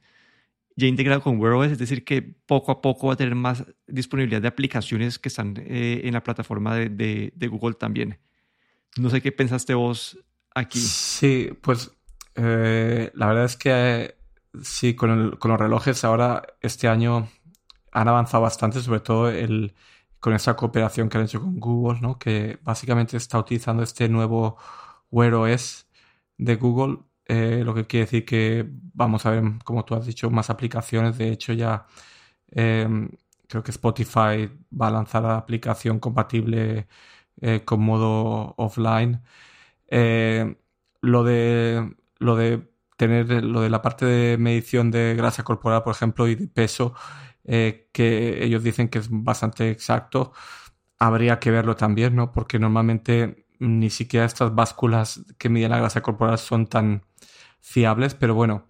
ya 0.75 0.87
integrado 0.87 1.21
con 1.21 1.39
Wear 1.39 1.55
OS, 1.55 1.71
es 1.73 1.77
decir, 1.77 2.05
que 2.05 2.21
poco 2.21 2.71
a 2.71 2.81
poco 2.81 3.07
va 3.07 3.13
a 3.13 3.17
tener 3.17 3.35
más 3.35 3.65
disponibilidad 3.85 4.41
de 4.41 4.47
aplicaciones 4.47 5.19
que 5.19 5.27
están 5.27 5.55
eh, 5.57 6.01
en 6.05 6.13
la 6.13 6.23
plataforma 6.23 6.73
de, 6.75 7.31
de, 7.35 7.47
Google 7.47 7.73
también. 7.73 8.17
No 8.97 9.09
sé 9.09 9.21
qué 9.21 9.31
pensaste 9.31 9.73
vos 9.73 10.17
aquí. 10.55 10.79
Sí, 10.79 11.49
pues 11.61 11.91
eh, 12.35 13.11
la 13.13 13.27
verdad 13.27 13.45
es 13.45 13.57
que 13.57 14.15
sí, 14.63 14.95
con, 14.95 15.35
con 15.35 15.51
los 15.51 15.59
relojes 15.59 16.03
ahora 16.05 16.43
este 16.61 16.87
año 16.87 17.27
han 17.91 18.07
avanzado 18.07 18.43
bastante, 18.43 18.81
sobre 18.81 19.01
todo 19.01 19.29
el, 19.29 19.73
con 20.19 20.33
esa 20.33 20.55
cooperación 20.55 21.09
que 21.09 21.17
han 21.17 21.25
hecho 21.25 21.41
con 21.41 21.59
Google, 21.59 21.99
¿no? 22.01 22.17
que 22.17 22.59
básicamente 22.63 23.17
está 23.17 23.37
utilizando 23.37 23.83
este 23.83 24.07
nuevo 24.07 24.57
Wear 25.11 25.33
OS 25.33 25.88
de 26.39 26.55
Google, 26.55 26.99
eh, 27.25 27.63
lo 27.65 27.75
que 27.75 27.85
quiere 27.87 28.05
decir 28.05 28.25
que 28.25 28.67
vamos 28.93 29.25
a 29.25 29.31
ver, 29.31 29.43
como 29.65 29.85
tú 29.85 29.95
has 29.95 30.05
dicho, 30.05 30.31
más 30.31 30.49
aplicaciones. 30.49 31.17
De 31.17 31.29
hecho, 31.31 31.53
ya 31.53 31.85
em, 32.51 33.09
creo 33.47 33.63
que 33.63 33.71
Spotify 33.71 34.49
va 34.79 34.87
a 34.89 34.91
lanzar 34.91 35.23
la 35.23 35.37
aplicación 35.37 35.99
compatible 35.99 36.87
eh, 37.41 37.63
con 37.65 37.81
modo 37.81 38.55
offline. 38.57 39.23
Eh, 39.87 40.57
lo 41.01 41.23
de 41.23 41.95
lo 42.19 42.35
de 42.35 42.71
tener 42.97 43.43
lo 43.43 43.61
de 43.61 43.69
la 43.69 43.81
parte 43.81 44.05
de 44.05 44.37
medición 44.37 44.91
de 44.91 45.15
grasa 45.15 45.43
corporal, 45.43 45.83
por 45.83 45.93
ejemplo, 45.95 46.27
y 46.27 46.35
de 46.35 46.47
peso, 46.47 46.95
que 47.45 48.43
ellos 48.43 48.63
dicen 48.63 48.89
que 48.89 48.99
es 48.99 49.07
bastante 49.11 49.71
exacto, 49.71 50.33
habría 50.99 51.39
que 51.39 51.51
verlo 51.51 51.75
también, 51.75 52.15
¿no? 52.15 52.31
Porque 52.31 52.59
normalmente 52.59 53.47
ni 53.59 53.89
siquiera 53.89 54.25
estas 54.25 54.53
básculas 54.55 55.21
que 55.37 55.49
miden 55.49 55.71
la 55.71 55.79
grasa 55.79 56.01
corporal 56.01 56.37
son 56.37 56.67
tan 56.67 57.03
fiables, 57.59 58.15
pero 58.15 58.33
bueno, 58.35 58.67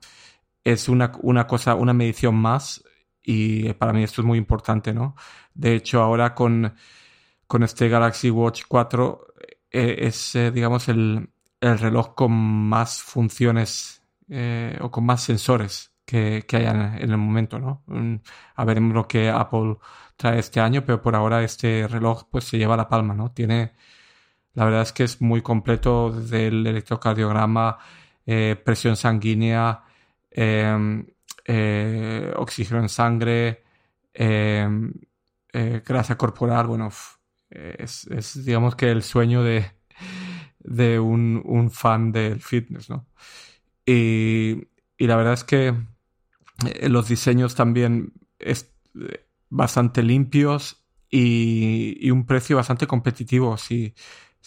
es 0.64 0.90
una, 0.90 1.12
una 1.22 1.48
cosa, 1.48 1.76
una 1.76 1.94
medición 1.94 2.36
más 2.36 2.84
y 3.24 3.74
para 3.74 3.94
mí 3.94 4.04
esto 4.04 4.22
es 4.22 4.28
muy 4.28 4.38
importante, 4.38 4.94
¿no? 4.94 5.16
De 5.54 5.76
hecho, 5.76 6.02
ahora 6.02 6.34
con, 6.34 6.74
con 7.48 7.64
este 7.64 7.90
Galaxy 7.90 8.30
Watch 8.32 8.64
4 8.68 9.26
eh, 9.72 9.96
es, 10.00 10.36
eh, 10.36 10.52
digamos, 10.52 10.88
el, 10.90 11.30
reloj 11.62 12.16
con 12.16 12.32
más 12.32 13.02
funciones 13.02 14.02
o 14.82 14.92
con 14.92 15.06
más 15.06 15.24
sensores 15.24 15.92
que, 16.10 16.44
que 16.48 16.58
hay 16.58 16.66
en, 16.66 17.12
el 17.12 17.18
momento, 17.18 17.60
¿no? 17.60 17.84
Mm, 17.86 18.16
a 18.56 18.66
ver 18.66 18.82
lo 18.82 19.08
que 19.08 19.30
Apple 19.30 19.78
trae 20.16 20.40
este 20.40 20.60
año, 20.60 20.84
pero 20.84 21.02
por 21.02 21.16
ahora 21.16 21.44
este 21.44 21.88
reloj 21.88 22.24
pues 22.32 22.46
se 22.46 22.58
lleva 22.58 22.76
la 22.76 22.90
palma, 22.90 23.14
¿no? 23.14 23.32
Tiene, 23.32 23.74
la 24.60 24.66
verdad 24.66 24.82
es 24.84 24.92
que 24.94 25.04
es 25.04 25.22
muy 25.22 25.42
completo 25.42 26.12
desde 26.12 26.48
el 26.48 26.68
electrocardiograma, 26.68 27.78
presión 28.64 28.96
sanguínea, 28.96 29.84
em, 30.30 31.06
oxígeno 32.36 32.82
en 32.82 32.90
sangre, 32.90 33.64
em, 34.14 34.94
grasa 35.86 36.18
corporal, 36.18 36.68
bueno, 36.68 36.90
es, 37.50 38.46
digamos 38.46 38.76
que 38.76 38.92
el 38.92 39.02
sueño 39.02 39.44
de, 39.44 39.66
de 40.60 41.00
un, 41.00 41.72
fan 41.72 42.12
del 42.12 42.42
fitness, 42.42 42.90
¿no? 42.90 43.08
Y, 43.86 44.68
la 45.00 45.16
verdad 45.16 45.34
es 45.34 45.44
que 45.44 45.74
eh, 46.66 46.90
los 46.90 47.08
diseños 47.08 47.56
también 47.56 48.14
es 48.38 48.72
eh, 48.96 49.26
bastante 49.50 50.04
limpios 50.04 50.84
y, 51.10 52.10
un 52.12 52.26
precio 52.26 52.58
bastante 52.58 52.86
competitivo. 52.86 53.58
Si, 53.58 53.94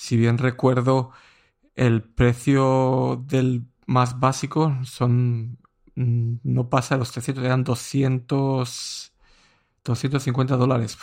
si 0.03 0.17
bien 0.17 0.37
recuerdo, 0.37 1.13
el 1.77 2.03
precio 2.03 3.23
del 3.29 3.67
más 3.87 4.19
básico 4.19 4.77
son 4.83 5.59
mm, 5.95 6.39
no 6.43 6.69
pasa 6.69 6.97
los 6.97 7.13
300, 7.13 7.45
eran 7.45 7.63
200, 7.63 9.13
250 9.85 10.57
dólares. 10.57 10.99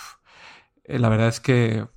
Eh, 0.84 1.00
la 1.00 1.08
verdad 1.08 1.30
es 1.30 1.40
que 1.40 1.88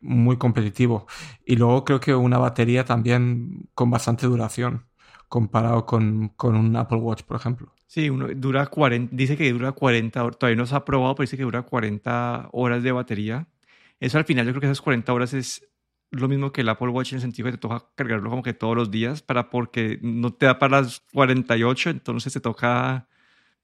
muy 0.00 0.36
competitivo. 0.36 1.06
Y 1.46 1.54
luego 1.54 1.84
creo 1.84 2.00
que 2.00 2.14
una 2.16 2.38
batería 2.38 2.84
también 2.84 3.68
con 3.74 3.90
bastante 3.92 4.26
duración 4.26 4.86
comparado 5.28 5.86
con, 5.86 6.34
un 6.42 6.76
Apple 6.76 6.98
Watch, 6.98 7.22
por 7.22 7.36
ejemplo. 7.36 7.72
Sí, 7.86 8.10
uno 8.10 8.26
dura 8.34 8.66
40, 8.66 9.14
dice 9.14 9.36
que 9.36 9.52
dura 9.52 9.70
40, 9.70 10.30
todavía 10.32 10.56
no 10.56 10.66
se 10.66 10.74
ha 10.74 10.84
probado, 10.84 11.14
pero 11.14 11.24
dice 11.24 11.36
que 11.36 11.44
dura 11.44 11.62
40 11.62 12.48
horas 12.52 12.82
de 12.82 12.90
batería. 12.90 13.46
Eso 14.00 14.18
al 14.18 14.24
final 14.24 14.46
yo 14.46 14.52
creo 14.52 14.62
que 14.62 14.66
esas 14.66 14.80
40 14.80 15.12
horas 15.12 15.32
es 15.32 15.68
lo 16.14 16.28
mismo 16.28 16.52
que 16.52 16.62
el 16.62 16.68
Apple 16.68 16.88
Watch 16.88 17.12
en 17.12 17.16
el 17.16 17.22
sentido 17.22 17.46
que 17.46 17.52
te 17.52 17.58
toca 17.58 17.86
cargarlo 17.94 18.30
como 18.30 18.42
que 18.42 18.54
todos 18.54 18.76
los 18.76 18.90
días 18.90 19.22
para 19.22 19.50
porque 19.50 19.98
no 20.02 20.32
te 20.32 20.46
da 20.46 20.58
para 20.58 20.82
las 20.82 21.00
48, 21.12 21.90
entonces 21.90 22.32
te 22.32 22.40
toca, 22.40 23.08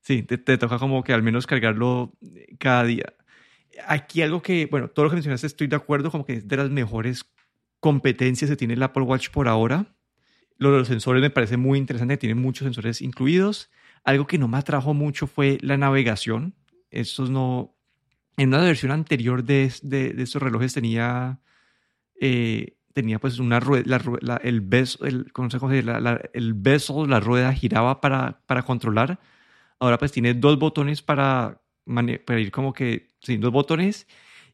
sí, 0.01 0.23
te 0.23 0.59
toca 0.59 0.79
como 0.79 1.03
que 1.03 1.13
al 1.13 1.23
menos 1.23 1.47
cargarlo 1.47 2.13
cada 2.59 2.85
día 2.85 3.15
aquí 3.87 4.23
algo 4.23 4.43
que, 4.43 4.67
bueno, 4.67 4.89
todo 4.89 5.05
lo 5.05 5.11
que 5.11 5.17
mencionaste 5.17 5.47
estoy 5.47 5.67
de 5.67 5.77
acuerdo, 5.77 6.11
como 6.11 6.25
que 6.25 6.35
es 6.35 6.49
de 6.49 6.57
las 6.57 6.71
mejores 6.71 7.25
competencias 7.81 8.51
que 8.51 8.57
tiene 8.57 8.75
el 8.75 8.83
Apple 8.83 9.05
Watch 9.05 9.31
por 9.31 9.49
ahora. 9.49 9.95
Lo 10.57 10.73
de 10.73 10.79
los 10.79 10.89
sensores 10.89 11.23
me 11.23 11.31
parece 11.31 11.57
muy 11.57 11.79
interesante, 11.79 12.17
tiene 12.17 12.35
muchos 12.35 12.65
sensores 12.65 13.01
incluidos. 13.01 13.71
Algo 14.05 14.27
que 14.27 14.39
no 14.39 14.49
me 14.49 14.59
atrajo 14.59 14.95
mucho 14.95 15.27
fue 15.27 15.59
la 15.63 15.77
navegación. 15.77 16.55
Estos 16.91 17.31
no, 17.31 17.77
en 18.37 18.49
una 18.49 18.61
versión 18.61 18.93
anterior 18.93 19.45
de, 19.45 19.73
de, 19.83 20.15
estos 20.19 20.43
relojes 20.43 20.75
tenía, 20.75 21.41
eh, 22.21 22.77
tenía 22.93 23.19
pues 23.19 23.39
una 23.39 23.59
rueda, 23.61 24.01
la, 24.21 24.37
el 24.37 24.61
beso, 24.61 25.05
el, 25.05 25.33
¿cómo 25.33 25.51
se 25.51 25.83
la, 25.83 26.21
el 26.33 26.55
beso, 26.55 27.07
la 27.07 27.21
rueda 27.21 27.53
giraba 27.53 28.01
para, 28.01 28.41
para 28.47 28.63
controlar. 28.63 29.19
Ahora 29.81 29.99
pues 29.99 30.13
tiene 30.13 30.35
dos 30.35 30.59
botones 30.59 31.03
para 31.03 31.61
para 32.25 32.41
ir 32.41 32.51
como 32.51 32.73
que 32.73 33.09
sin 33.21 33.41
dos 33.41 33.53
botones 33.53 34.07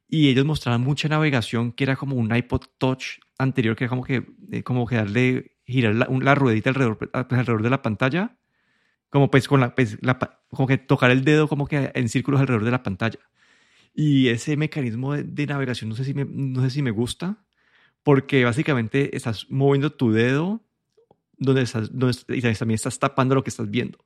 y 0.08 0.28
ellos 0.28 0.44
mostraban 0.44 0.80
mucha 0.82 1.08
navegación 1.08 1.72
que 1.72 1.84
era 1.84 1.96
como 1.96 2.16
un 2.16 2.34
iPod 2.34 2.62
Touch 2.78 3.18
anterior 3.38 3.76
que 3.76 3.84
era 3.84 3.90
como 3.90 4.04
que, 4.04 4.26
eh, 4.52 4.62
como 4.62 4.86
que 4.86 4.96
darle, 4.96 5.58
girar 5.64 5.94
la, 5.94 6.34
ruedita 6.34 6.70
alrededor, 6.70 6.98
pues, 6.98 7.10
alrededor 7.12 7.62
de 7.62 7.70
la 7.70 7.82
pantalla, 7.82 8.38
como 9.10 9.30
pues 9.30 9.48
con 9.48 9.72
pues, 9.74 9.98
la, 10.02 10.18
como 10.50 10.66
que 10.68 10.78
tocar 10.78 11.10
el 11.10 11.24
dedo 11.24 11.48
como 11.48 11.66
que 11.66 11.90
en 11.94 12.08
círculos 12.08 12.40
alrededor 12.40 12.64
de 12.64 12.70
la 12.70 12.82
pantalla. 12.82 13.18
Y 13.94 14.28
ese 14.28 14.56
mecanismo 14.56 15.14
de, 15.14 15.46
navegación 15.46 15.88
no 15.90 15.96
sé, 15.96 16.04
si 16.04 16.14
me, 16.14 16.24
no 16.26 16.62
sé 16.62 16.70
si 16.70 16.82
me 16.82 16.90
gusta, 16.90 17.45
porque 18.06 18.44
básicamente 18.44 19.16
estás 19.16 19.50
moviendo 19.50 19.90
tu 19.90 20.12
dedo 20.12 20.62
donde 21.38 21.62
estás, 21.62 21.90
donde, 21.92 22.16
y 22.28 22.40
también 22.40 22.76
estás 22.76 23.00
tapando 23.00 23.34
lo 23.34 23.42
que 23.42 23.50
estás 23.50 23.68
viendo. 23.68 23.98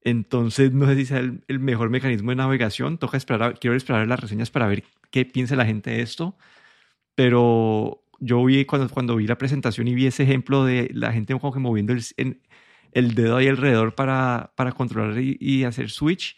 Entonces, 0.00 0.72
no 0.72 0.86
sé 0.86 0.96
si 0.96 1.04
sea 1.04 1.18
el, 1.18 1.60
mejor 1.60 1.90
mecanismo 1.90 2.30
de 2.30 2.36
navegación. 2.36 2.96
Toca 2.96 3.18
esperar, 3.18 3.58
quiero 3.58 3.76
esperar 3.76 4.08
las 4.08 4.18
reseñas 4.18 4.50
para 4.50 4.66
ver 4.66 4.84
qué 5.10 5.26
piensa 5.26 5.56
la 5.56 5.66
gente 5.66 5.90
de 5.90 6.00
esto. 6.00 6.38
Pero 7.14 8.02
yo 8.18 8.42
vi 8.46 8.64
cuando, 8.64 8.88
cuando 8.88 9.16
vi 9.16 9.26
la 9.26 9.36
presentación 9.36 9.88
y 9.88 9.94
vi 9.94 10.06
ese 10.06 10.22
ejemplo 10.22 10.64
de 10.64 10.88
la 10.94 11.12
gente 11.12 11.38
como 11.38 11.52
que 11.52 11.60
moviendo 11.60 11.92
el, 11.92 12.40
el 12.92 13.14
dedo 13.14 13.36
ahí 13.36 13.48
alrededor 13.48 13.94
para, 13.94 14.52
para 14.56 14.72
controlar 14.72 15.20
y, 15.20 15.64
hacer 15.64 15.90
switch, 15.90 16.34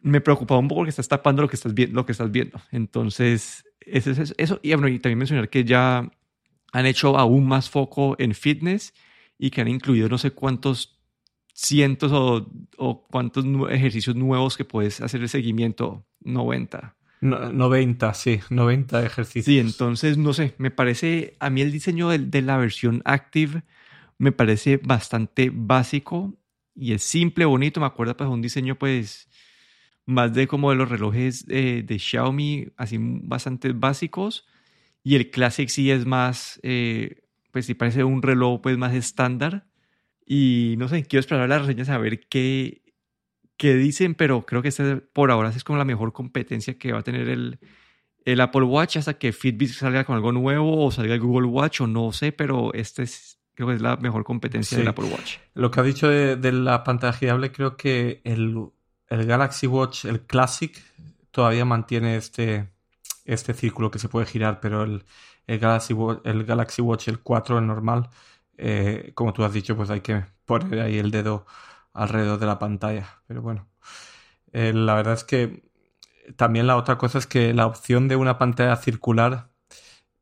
me 0.00 0.20
preocupaba 0.20 0.58
un 0.58 0.66
poco 0.66 0.80
porque 0.80 0.90
estás 0.90 1.06
tapando 1.06 1.42
lo 1.42 1.48
que 1.48 1.54
estás, 1.54 1.72
lo 1.92 2.04
que 2.04 2.10
estás 2.10 2.32
viendo. 2.32 2.60
Entonces, 2.72 3.64
eso 3.80 4.10
es 4.10 4.34
eso. 4.36 4.58
Y, 4.60 4.72
bueno, 4.74 4.88
y 4.88 4.98
también 4.98 5.20
mencionar 5.20 5.48
que 5.48 5.62
ya 5.62 6.10
han 6.72 6.86
hecho 6.86 7.18
aún 7.18 7.46
más 7.46 7.70
foco 7.70 8.16
en 8.18 8.34
fitness 8.34 8.94
y 9.38 9.50
que 9.50 9.60
han 9.60 9.68
incluido 9.68 10.08
no 10.08 10.18
sé 10.18 10.32
cuántos 10.32 10.98
cientos 11.54 12.10
o, 12.12 12.50
o 12.78 13.06
cuántos 13.06 13.44
ejercicios 13.70 14.16
nuevos 14.16 14.56
que 14.56 14.64
puedes 14.64 15.00
hacer 15.00 15.20
el 15.20 15.28
seguimiento, 15.28 16.06
90. 16.20 16.96
90, 17.22 18.14
sí, 18.14 18.40
90 18.50 19.04
ejercicios. 19.04 19.44
Sí, 19.44 19.60
entonces, 19.60 20.18
no 20.18 20.32
sé, 20.32 20.54
me 20.58 20.72
parece, 20.72 21.36
a 21.38 21.50
mí 21.50 21.60
el 21.60 21.70
diseño 21.70 22.08
de, 22.08 22.42
la 22.42 22.56
versión 22.56 23.00
Active 23.04 23.62
me 24.18 24.32
parece 24.32 24.78
bastante 24.78 25.50
básico 25.54 26.34
y 26.74 26.94
es 26.94 27.04
simple, 27.04 27.44
bonito, 27.44 27.78
me 27.78 27.86
acuerdo 27.86 28.16
pues 28.16 28.28
un 28.28 28.42
diseño 28.42 28.76
pues 28.76 29.28
más 30.04 30.34
de 30.34 30.48
como 30.48 30.70
de 30.70 30.76
los 30.76 30.88
relojes 30.88 31.46
de 31.46 31.96
Xiaomi, 31.96 32.68
así 32.76 32.96
bastante 32.98 33.72
básicos 33.72 34.46
y 35.02 35.16
el 35.16 35.30
Classic 35.30 35.68
sí 35.68 35.90
es 35.90 36.06
más, 36.06 36.60
eh, 36.62 37.22
pues 37.50 37.66
sí 37.66 37.74
parece 37.74 38.04
un 38.04 38.22
reloj 38.22 38.60
pues 38.60 38.78
más 38.78 38.94
estándar 38.94 39.66
y 40.26 40.76
no 40.78 40.88
sé, 40.88 41.04
quiero 41.04 41.20
esperar 41.20 41.44
a 41.44 41.48
las 41.48 41.62
reseñas 41.62 41.88
a 41.88 41.98
ver 41.98 42.28
qué, 42.28 42.82
qué 43.56 43.74
dicen, 43.74 44.14
pero 44.14 44.46
creo 44.46 44.62
que 44.62 44.68
este 44.68 44.96
por 44.96 45.30
ahora 45.30 45.50
es 45.50 45.64
como 45.64 45.78
la 45.78 45.84
mejor 45.84 46.12
competencia 46.12 46.78
que 46.78 46.92
va 46.92 47.00
a 47.00 47.02
tener 47.02 47.28
el, 47.28 47.58
el 48.24 48.40
Apple 48.40 48.62
Watch 48.62 48.96
hasta 48.96 49.14
que 49.14 49.32
Fitbit 49.32 49.70
salga 49.70 50.04
con 50.04 50.16
algo 50.16 50.32
nuevo 50.32 50.84
o 50.84 50.90
salga 50.90 51.14
el 51.14 51.20
Google 51.20 51.48
Watch 51.48 51.80
o 51.80 51.86
no 51.86 52.12
sé, 52.12 52.32
pero 52.32 52.72
este 52.74 53.02
es, 53.02 53.38
creo 53.54 53.68
que 53.68 53.74
es 53.74 53.82
la 53.82 53.96
mejor 53.96 54.24
competencia 54.24 54.78
del 54.78 54.88
Apple 54.88 55.06
Watch. 55.06 55.36
Lo 55.54 55.70
que 55.70 55.80
ha 55.80 55.82
dicho 55.82 56.08
de, 56.08 56.52
la 56.52 56.84
pantalla 56.84 57.12
girable, 57.12 57.52
creo 57.52 57.76
que 57.76 58.20
el, 58.24 58.56
el, 59.08 59.26
Galaxy 59.26 59.66
Watch, 59.66 60.04
el 60.04 60.22
Classic, 60.22 60.80
todavía 61.30 61.64
mantiene 61.64 62.16
este, 62.16 62.68
este 63.32 63.54
círculo 63.54 63.90
que 63.90 63.98
se 63.98 64.08
puede 64.08 64.26
girar, 64.26 64.60
pero 64.60 64.82
el, 64.84 65.04
Galaxy, 65.46 65.94
el 66.24 66.44
Galaxy 66.44 66.82
Watch, 66.82 67.08
el 67.08 67.20
4, 67.20 67.58
el 67.58 67.66
normal, 67.66 68.08
eh, 68.58 69.12
como 69.14 69.32
tú 69.32 69.44
has 69.44 69.52
dicho, 69.52 69.76
pues 69.76 69.90
hay 69.90 70.00
que 70.00 70.24
poner 70.44 70.80
ahí 70.80 70.98
el 70.98 71.10
dedo 71.10 71.46
alrededor 71.92 72.38
de 72.38 72.46
la 72.46 72.58
pantalla. 72.58 73.22
Pero 73.26 73.42
bueno, 73.42 73.68
eh, 74.52 74.72
la 74.72 74.94
verdad 74.94 75.14
es 75.14 75.24
que 75.24 75.62
también 76.36 76.66
la 76.66 76.76
otra 76.76 76.98
cosa 76.98 77.18
es 77.18 77.26
que 77.26 77.52
la 77.54 77.66
opción 77.66 78.08
de 78.08 78.16
una 78.16 78.38
pantalla 78.38 78.76
circular, 78.76 79.50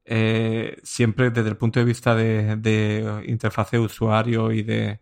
eh, 0.05 0.79
siempre 0.83 1.31
desde 1.31 1.51
el 1.51 1.57
punto 1.57 1.81
de 1.81 1.85
vista 1.87 2.15
de, 2.15 3.23
interfaz 3.27 3.71
de 3.71 3.79
usuario 3.79 4.53
y 4.53 4.63
de, 4.63 5.01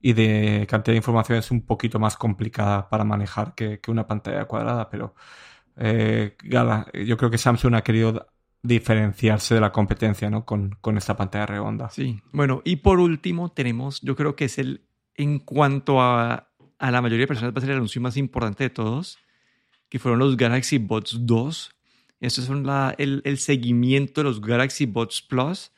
y 0.00 0.14
de 0.14 0.66
cantidad 0.68 0.94
de 0.94 0.98
información 0.98 1.38
es 1.38 1.50
un 1.50 1.62
poquito 1.66 1.98
más 1.98 2.16
complicada 2.16 2.88
para 2.88 3.04
manejar 3.04 3.54
que, 3.54 3.80
una 3.88 4.06
pantalla 4.06 4.46
cuadrada, 4.46 4.90
pero 4.90 5.14
yo 5.76 7.16
creo 7.16 7.30
que 7.30 7.38
Samsung 7.38 7.74
ha 7.74 7.82
querido 7.82 8.26
diferenciarse 8.62 9.54
de 9.54 9.60
la 9.60 9.72
competencia, 9.72 10.30
¿no? 10.30 10.44
Con, 10.44 10.76
con 10.80 10.96
esta 10.96 11.16
pantalla 11.16 11.46
redonda. 11.46 11.90
Sí. 11.90 12.20
Bueno, 12.32 12.62
y 12.64 12.76
por 12.76 13.00
último 13.00 13.50
tenemos, 13.50 14.00
yo 14.02 14.14
creo 14.14 14.36
que 14.36 14.44
es 14.44 14.58
el, 14.58 14.82
en 15.14 15.40
cuanto 15.40 16.00
a, 16.00 16.48
a 16.78 16.90
la 16.90 17.02
mayoría 17.02 17.24
de 17.24 17.28
personas 17.28 17.54
va 17.54 17.58
a 17.58 17.60
ser 17.60 17.70
el 17.70 17.76
anuncio 17.76 18.00
más 18.00 18.16
importante 18.16 18.64
de 18.64 18.70
todos, 18.70 19.18
que 19.88 19.98
fueron 19.98 20.20
los 20.20 20.36
Galaxy 20.36 20.78
Buds 20.78 21.26
2. 21.26 21.70
Estos 22.20 22.44
son 22.44 22.64
la, 22.64 22.94
el, 22.98 23.20
el, 23.24 23.38
seguimiento 23.38 24.20
de 24.20 24.24
los 24.24 24.40
Galaxy 24.40 24.86
Buds 24.86 25.22
Plus. 25.22 25.72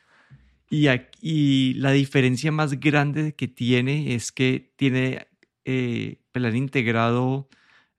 Y, 0.69 0.87
aquí, 0.87 1.73
la 1.75 1.91
diferencia 1.91 2.51
más 2.51 2.79
grande 2.79 3.33
que 3.33 3.47
tiene 3.47 4.13
es 4.13 4.31
que 4.31 4.73
tiene 4.75 5.27
eh, 5.63 6.19
plan 6.31 6.55
integrado 6.55 7.49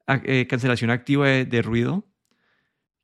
eh, 0.09 0.47
cancelación 0.49 0.91
activa 0.91 1.29
de 1.29 1.63
ruido 1.63 2.07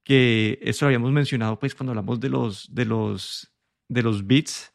que 0.04 0.58
eso 0.62 0.84
lo 0.84 0.88
habíamos 0.88 1.12
mencionado 1.12 1.58
pues 1.58 1.74
cuando 1.74 1.92
hablamos 1.92 2.20
de 2.20 2.28
los, 2.28 2.74
de 2.74 2.84
los, 2.84 3.52
de 3.88 4.02
los 4.02 4.26
bits, 4.26 4.72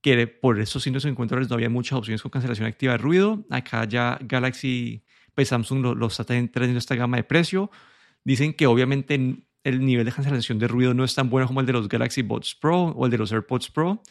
que 0.00 0.26
por 0.26 0.60
esos 0.60 0.82
signos 0.82 1.04
encuentros 1.04 1.48
no 1.48 1.54
había 1.54 1.70
muchas 1.70 1.98
opciones 1.98 2.22
con 2.22 2.30
cancelación 2.30 2.68
activa 2.68 2.92
de 2.92 2.98
ruido. 2.98 3.44
Acá 3.50 3.84
ya 3.84 4.18
Galaxy, 4.22 5.04
pues 5.34 5.48
Samsung 5.48 5.82
lo, 5.82 5.94
lo 5.94 6.06
está 6.06 6.24
trayendo 6.24 6.78
esta 6.78 6.94
gama 6.94 7.16
de 7.16 7.24
precio. 7.24 7.70
Dicen 8.24 8.54
que 8.54 8.66
obviamente 8.66 9.14
el 9.64 9.84
nivel 9.84 10.04
de 10.04 10.12
cancelación 10.12 10.58
de 10.58 10.68
ruido 10.68 10.94
no 10.94 11.04
es 11.04 11.14
tan 11.14 11.28
bueno 11.30 11.48
como 11.48 11.60
el 11.60 11.66
de 11.66 11.72
los 11.72 11.88
Galaxy 11.88 12.22
Buds 12.22 12.54
Pro 12.54 12.84
o 12.84 13.04
el 13.04 13.10
de 13.10 13.18
los 13.18 13.32
AirPods 13.32 13.70
Pro, 13.70 14.02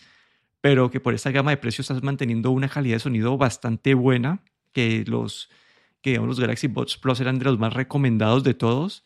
pero 0.60 0.92
que 0.92 1.00
por 1.00 1.14
esta 1.14 1.32
gama 1.32 1.52
de 1.52 1.58
precios 1.58 1.90
estás 1.90 2.04
manteniendo 2.04 2.52
una 2.52 2.68
calidad 2.68 2.98
de 2.98 3.00
sonido 3.00 3.38
bastante 3.38 3.94
buena, 3.94 4.44
que 4.74 5.06
los, 5.08 5.50
que 6.02 6.18
los 6.18 6.40
Galaxy 6.40 6.68
Buds 6.68 6.98
Plus 6.98 7.20
eran 7.20 7.40
de 7.40 7.46
los 7.46 7.60
más 7.60 7.74
recomendados 7.74 8.44
de 8.44 8.54
todos, 8.54 9.06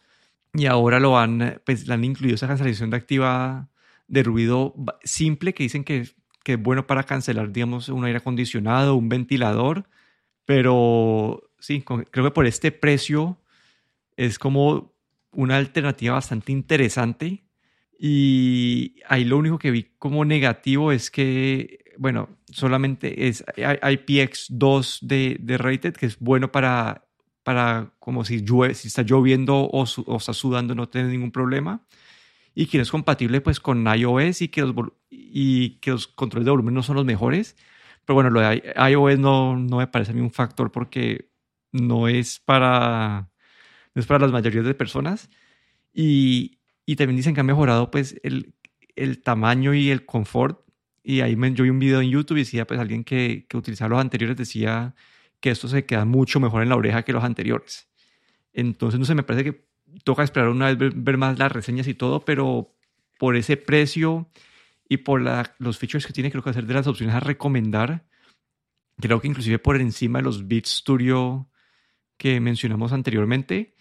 y 0.53 0.65
ahora 0.65 0.99
lo 0.99 1.17
han, 1.17 1.61
pues, 1.65 1.89
han 1.89 2.03
incluido 2.03 2.35
esa 2.35 2.47
cancelación 2.47 2.89
de 2.89 2.97
activa 2.97 3.69
de 4.07 4.23
ruido 4.23 4.75
simple 5.03 5.53
que 5.53 5.63
dicen 5.63 5.83
que, 5.83 6.09
que 6.43 6.53
es 6.53 6.61
bueno 6.61 6.87
para 6.87 7.03
cancelar, 7.03 7.51
digamos, 7.51 7.87
un 7.89 8.03
aire 8.03 8.17
acondicionado, 8.17 8.95
un 8.95 9.07
ventilador, 9.07 9.87
pero 10.45 11.49
sí, 11.59 11.81
creo 11.81 12.25
que 12.25 12.31
por 12.31 12.45
este 12.45 12.71
precio 12.71 13.37
es 14.17 14.37
como 14.37 14.93
una 15.31 15.57
alternativa 15.57 16.15
bastante 16.15 16.51
interesante. 16.51 17.45
Y 17.97 18.95
ahí 19.07 19.23
lo 19.23 19.37
único 19.37 19.59
que 19.59 19.71
vi 19.71 19.83
como 19.99 20.25
negativo 20.25 20.91
es 20.91 21.11
que, 21.11 21.93
bueno, 21.97 22.29
solamente 22.51 23.27
es 23.27 23.43
IPX2 23.55 24.99
de, 25.01 25.37
de 25.39 25.57
Rated, 25.57 25.93
que 25.93 26.05
es 26.05 26.19
bueno 26.19 26.51
para, 26.51 27.07
para 27.43 27.93
como 27.99 28.25
si, 28.25 28.41
llueve, 28.43 28.73
si 28.75 28.87
está 28.87 29.03
lloviendo 29.03 29.57
o, 29.57 29.85
o 30.05 30.17
está 30.17 30.33
sudando, 30.33 30.75
no 30.75 30.89
tiene 30.89 31.09
ningún 31.09 31.31
problema. 31.31 31.85
Y 32.53 32.65
que 32.67 32.77
no 32.77 32.83
es 32.83 32.91
compatible 32.91 33.41
pues 33.41 33.59
con 33.59 33.85
iOS 33.87 34.41
y 34.41 34.49
que 34.49 34.61
los, 34.61 34.75
y 35.09 35.79
que 35.79 35.91
los 35.91 36.07
controles 36.07 36.45
de 36.45 36.51
volumen 36.51 36.73
no 36.73 36.83
son 36.83 36.97
los 36.97 37.05
mejores. 37.05 37.55
Pero 38.05 38.15
bueno, 38.15 38.29
lo 38.29 38.41
de 38.41 38.73
iOS 38.89 39.19
no, 39.19 39.57
no 39.57 39.77
me 39.77 39.87
parece 39.87 40.11
a 40.11 40.15
mí 40.15 40.21
un 40.21 40.31
factor 40.31 40.71
porque 40.71 41.29
no 41.71 42.07
es 42.07 42.39
para 42.39 43.31
no 43.93 43.99
es 43.99 44.05
para 44.05 44.19
las 44.19 44.31
mayorías 44.31 44.65
de 44.65 44.73
personas. 44.73 45.29
Y, 45.93 46.59
y 46.85 46.95
también 46.95 47.17
dicen 47.17 47.33
que 47.33 47.41
ha 47.41 47.43
mejorado 47.43 47.91
pues 47.91 48.19
el, 48.23 48.53
el 48.95 49.21
tamaño 49.21 49.73
y 49.73 49.89
el 49.89 50.05
confort. 50.05 50.61
Y 51.03 51.21
ahí 51.21 51.35
me, 51.35 51.53
yo 51.53 51.63
vi 51.63 51.69
un 51.69 51.79
video 51.79 52.01
en 52.01 52.09
YouTube 52.09 52.37
y 52.37 52.41
decía 52.41 52.67
pues 52.67 52.79
alguien 52.79 53.03
que, 53.03 53.45
que 53.47 53.57
utilizaba 53.57 53.89
los 53.89 53.99
anteriores 53.99 54.37
decía 54.37 54.95
que 55.39 55.49
esto 55.49 55.67
se 55.67 55.85
queda 55.85 56.05
mucho 56.05 56.39
mejor 56.39 56.61
en 56.61 56.69
la 56.69 56.75
oreja 56.75 57.03
que 57.03 57.13
los 57.13 57.23
anteriores. 57.23 57.89
Entonces, 58.53 58.99
no 58.99 59.05
sé, 59.05 59.15
me 59.15 59.23
parece 59.23 59.43
que 59.43 59.65
toca 60.03 60.23
esperar 60.23 60.49
una 60.49 60.71
vez 60.73 60.93
ver, 60.95 61.17
más 61.17 61.37
las 61.37 61.51
reseñas 61.51 61.87
y 61.87 61.93
todo, 61.93 62.21
pero 62.21 62.73
por 63.17 63.35
ese 63.35 63.57
precio 63.57 64.29
y 64.87 64.97
por 64.97 65.21
la, 65.21 65.55
los 65.57 65.77
features 65.77 66.05
que 66.05 66.13
tiene, 66.13 66.31
creo 66.31 66.43
que 66.43 66.53
ser 66.53 66.65
de 66.65 66.73
las 66.73 66.87
opciones 66.87 67.15
a 67.15 67.19
recomendar. 67.19 68.05
Creo 68.97 69.19
que 69.19 69.27
inclusive 69.27 69.57
por 69.59 69.79
encima 69.79 70.19
de 70.19 70.23
los 70.23 70.47
Beat 70.47 70.65
Studio 70.65 71.49
que 72.17 72.39
mencionamos 72.39 72.93
anteriormente, 72.93 73.73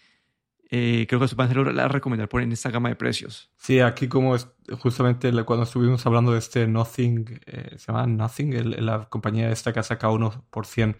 eh, 0.73 1.05
creo 1.05 1.19
que 1.19 1.25
eso 1.25 1.35
va 1.35 1.43
a 1.43 1.73
la 1.73 1.89
recomendar 1.89 2.29
por 2.29 2.41
en 2.41 2.53
esta 2.53 2.71
gama 2.71 2.87
de 2.87 2.95
precios. 2.95 3.51
Sí, 3.57 3.81
aquí 3.81 4.07
como 4.07 4.35
es, 4.37 4.47
justamente 4.79 5.29
cuando 5.43 5.63
estuvimos 5.63 6.05
hablando 6.05 6.31
de 6.31 6.39
este 6.39 6.65
Nothing, 6.65 7.41
eh, 7.45 7.75
se 7.77 7.91
llama 7.91 8.07
Nothing, 8.07 8.85
la 8.85 9.09
compañía 9.09 9.51
esta 9.51 9.73
que 9.73 9.81
ha 9.81 9.83
sacado 9.83 10.13
uno 10.13 10.45
por 10.49 10.65
100, 10.65 10.95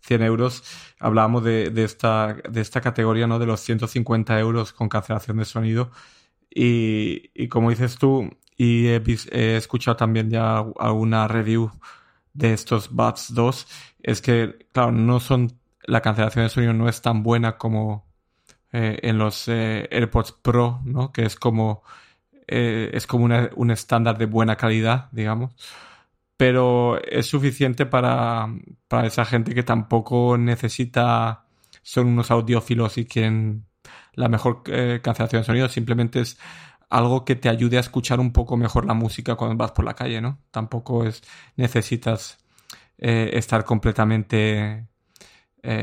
100 0.00 0.22
euros, 0.22 0.62
hablábamos 0.98 1.44
de, 1.44 1.68
de, 1.68 1.84
esta, 1.84 2.38
de 2.48 2.62
esta 2.62 2.80
categoría, 2.80 3.26
¿no? 3.26 3.38
De 3.38 3.44
los 3.44 3.60
150 3.60 4.40
euros 4.40 4.72
con 4.72 4.88
cancelación 4.88 5.36
de 5.36 5.44
sonido. 5.44 5.90
Y, 6.48 7.30
y 7.34 7.48
como 7.48 7.68
dices 7.68 7.98
tú, 7.98 8.30
y 8.56 8.86
he, 8.86 9.02
he, 9.32 9.56
escuchado 9.58 9.98
también 9.98 10.30
ya 10.30 10.64
alguna 10.78 11.28
review 11.28 11.70
de 12.32 12.54
estos 12.54 12.90
Buds 12.90 13.34
2, 13.34 13.66
es 14.02 14.22
que, 14.22 14.68
claro, 14.72 14.92
no 14.92 15.20
son, 15.20 15.60
la 15.82 16.00
cancelación 16.00 16.46
de 16.46 16.48
sonido 16.48 16.72
no 16.72 16.88
es 16.88 17.02
tan 17.02 17.22
buena 17.22 17.58
como 17.58 18.05
eh, 18.72 18.98
en 19.02 19.18
los 19.18 19.48
eh, 19.48 19.88
AirPods 19.90 20.32
Pro, 20.32 20.80
¿no? 20.84 21.12
Que 21.12 21.24
es 21.24 21.36
como, 21.36 21.82
eh, 22.46 22.90
es 22.92 23.06
como 23.06 23.24
un 23.56 23.70
estándar 23.70 24.18
de 24.18 24.26
buena 24.26 24.56
calidad, 24.56 25.08
digamos. 25.12 25.52
Pero 26.36 27.02
es 27.02 27.26
suficiente 27.26 27.86
para, 27.86 28.48
para 28.88 29.06
esa 29.06 29.24
gente 29.24 29.54
que 29.54 29.62
tampoco 29.62 30.36
necesita, 30.38 31.46
son 31.82 32.08
unos 32.08 32.30
audiófilos 32.30 32.98
y 32.98 33.06
quieren 33.06 33.66
la 34.14 34.28
mejor 34.28 34.62
cancelación 35.02 35.42
de 35.42 35.46
sonido. 35.46 35.68
Simplemente 35.68 36.20
es 36.20 36.38
algo 36.90 37.24
que 37.24 37.36
te 37.36 37.48
ayude 37.48 37.78
a 37.78 37.80
escuchar 37.80 38.20
un 38.20 38.32
poco 38.32 38.56
mejor 38.56 38.86
la 38.86 38.94
música 38.94 39.36
cuando 39.36 39.56
vas 39.56 39.72
por 39.72 39.84
la 39.84 39.94
calle, 39.94 40.20
¿no? 40.20 40.40
Tampoco 40.50 41.06
es, 41.06 41.22
necesitas 41.56 42.38
estar 42.98 43.64
completamente 43.64 44.86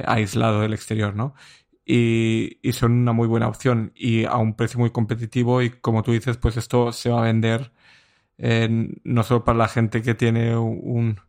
aislado 0.05 0.61
del 0.61 0.73
exterior, 0.73 1.15
¿no? 1.15 1.35
Y, 1.85 2.59
son 2.71 2.93
una 2.93 3.13
muy 3.13 3.27
buena 3.27 3.47
opción 3.47 3.91
y 3.95 4.25
a 4.25 4.37
un 4.37 4.55
precio 4.55 4.79
muy 4.79 4.91
competitivo 4.91 5.61
y 5.61 5.69
como 5.69 6.03
tú 6.03 6.11
dices, 6.11 6.37
pues 6.37 6.57
esto 6.57 6.91
se 6.91 7.09
va 7.09 7.21
a 7.21 7.25
vender 7.25 7.71
no 8.37 9.23
solo 9.23 9.43
para 9.43 9.57
la 9.57 9.67
gente 9.67 10.01
que 10.01 10.15
tiene 10.15 10.57
un, 10.57 11.19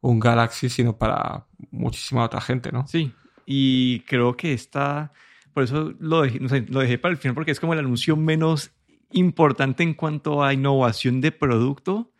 un 0.00 0.20
Galaxy, 0.20 0.68
sino 0.68 0.96
para 0.96 1.46
muchísima 1.70 2.24
otra 2.24 2.40
gente, 2.40 2.72
¿no? 2.72 2.86
Sí, 2.86 3.12
y 3.46 4.00
creo 4.00 4.36
que 4.36 4.52
está, 4.52 5.12
por 5.54 5.62
eso 5.62 5.94
lo 6.00 6.22
dejé, 6.22 6.40
lo 6.40 6.80
dejé 6.80 6.98
para 6.98 7.12
el 7.12 7.18
final 7.18 7.34
porque 7.34 7.52
es 7.52 7.60
como 7.60 7.72
el 7.72 7.78
anuncio 7.78 8.16
menos 8.16 8.72
importante 9.12 9.84
en 9.84 9.94
cuanto 9.94 10.42
a 10.42 10.52
innovación 10.52 11.20
de 11.20 11.30
producto, 11.32 12.12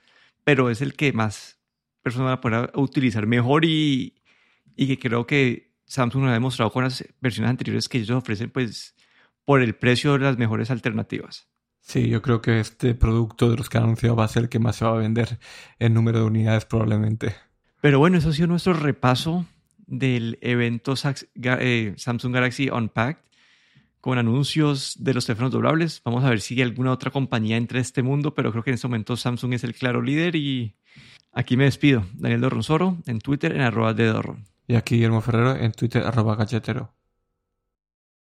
pero 0.44 0.70
es 0.70 0.81
el 0.81 0.94
que 0.94 1.12
más 1.12 1.61
personas 2.03 2.27
van 2.27 2.35
a 2.35 2.40
poder 2.40 2.70
utilizar 2.75 3.27
mejor 3.27 3.64
y, 3.64 4.22
y 4.77 4.87
que 4.87 4.99
creo 4.99 5.27
que 5.27 5.65
Samsung 5.87 6.25
nos 6.25 6.31
ha 6.31 6.35
demostrado 6.35 6.70
con 6.70 6.85
las 6.85 7.05
versiones 7.20 7.51
anteriores 7.51 7.88
que 7.88 7.99
ellos 7.99 8.16
ofrecen, 8.16 8.51
pues, 8.51 8.94
por 9.44 9.62
el 9.62 9.75
precio 9.75 10.12
de 10.14 10.18
las 10.20 10.37
mejores 10.37 10.70
alternativas. 10.70 11.49
Sí, 11.81 12.09
yo 12.09 12.20
creo 12.20 12.42
que 12.42 12.59
este 12.59 12.94
producto 12.94 13.49
de 13.49 13.57
los 13.57 13.68
que 13.68 13.79
han 13.79 13.85
anunciado 13.85 14.16
va 14.16 14.25
a 14.25 14.29
ser 14.29 14.44
el 14.44 14.49
que 14.49 14.59
más 14.59 14.77
se 14.77 14.85
va 14.85 14.92
a 14.92 14.99
vender 14.99 15.38
en 15.79 15.94
número 15.94 16.18
de 16.18 16.25
unidades 16.25 16.64
probablemente. 16.64 17.37
Pero 17.81 18.01
bueno, 18.01 18.18
eso 18.18 18.31
ha 18.31 18.33
sido 18.33 18.49
nuestro 18.49 18.72
repaso 18.72 19.46
del 19.87 20.38
evento 20.40 20.94
eh, 21.44 21.94
Samsung 21.96 22.35
Galaxy 22.35 22.70
Unpacked 22.70 23.22
con 24.01 24.18
anuncios 24.18 24.96
de 24.99 25.14
los 25.14 25.27
teléfonos 25.27 25.53
doblables. 25.53 26.03
Vamos 26.05 26.25
a 26.25 26.31
ver 26.31 26.40
si 26.40 26.61
alguna 26.61 26.90
otra 26.90 27.12
compañía 27.12 27.57
entra 27.57 27.79
a 27.79 27.83
este 27.83 28.03
mundo, 28.03 28.35
pero 28.35 28.51
creo 28.51 28.64
que 28.64 28.70
en 28.70 28.75
este 28.75 28.88
momento 28.88 29.16
Samsung 29.16 29.55
es 29.55 29.62
el 29.62 29.75
claro 29.75 30.03
líder 30.03 30.35
y 30.35 30.75
aquí 31.33 31.57
me 31.57 31.64
despido. 31.64 32.05
Daniel 32.14 32.40
Dorronsoro 32.40 32.99
en 33.07 33.20
Twitter 33.20 33.53
en 33.53 33.61
arroba 33.61 33.94
de 33.94 34.07
Dorron. 34.07 34.56
Y 34.68 34.76
aquí 34.76 34.96
Guillermo 34.96 35.20
Ferrero 35.20 35.57
en 35.57 35.72
Twitter, 35.72 36.05
arroba 36.05 36.37
galletero. 36.37 36.95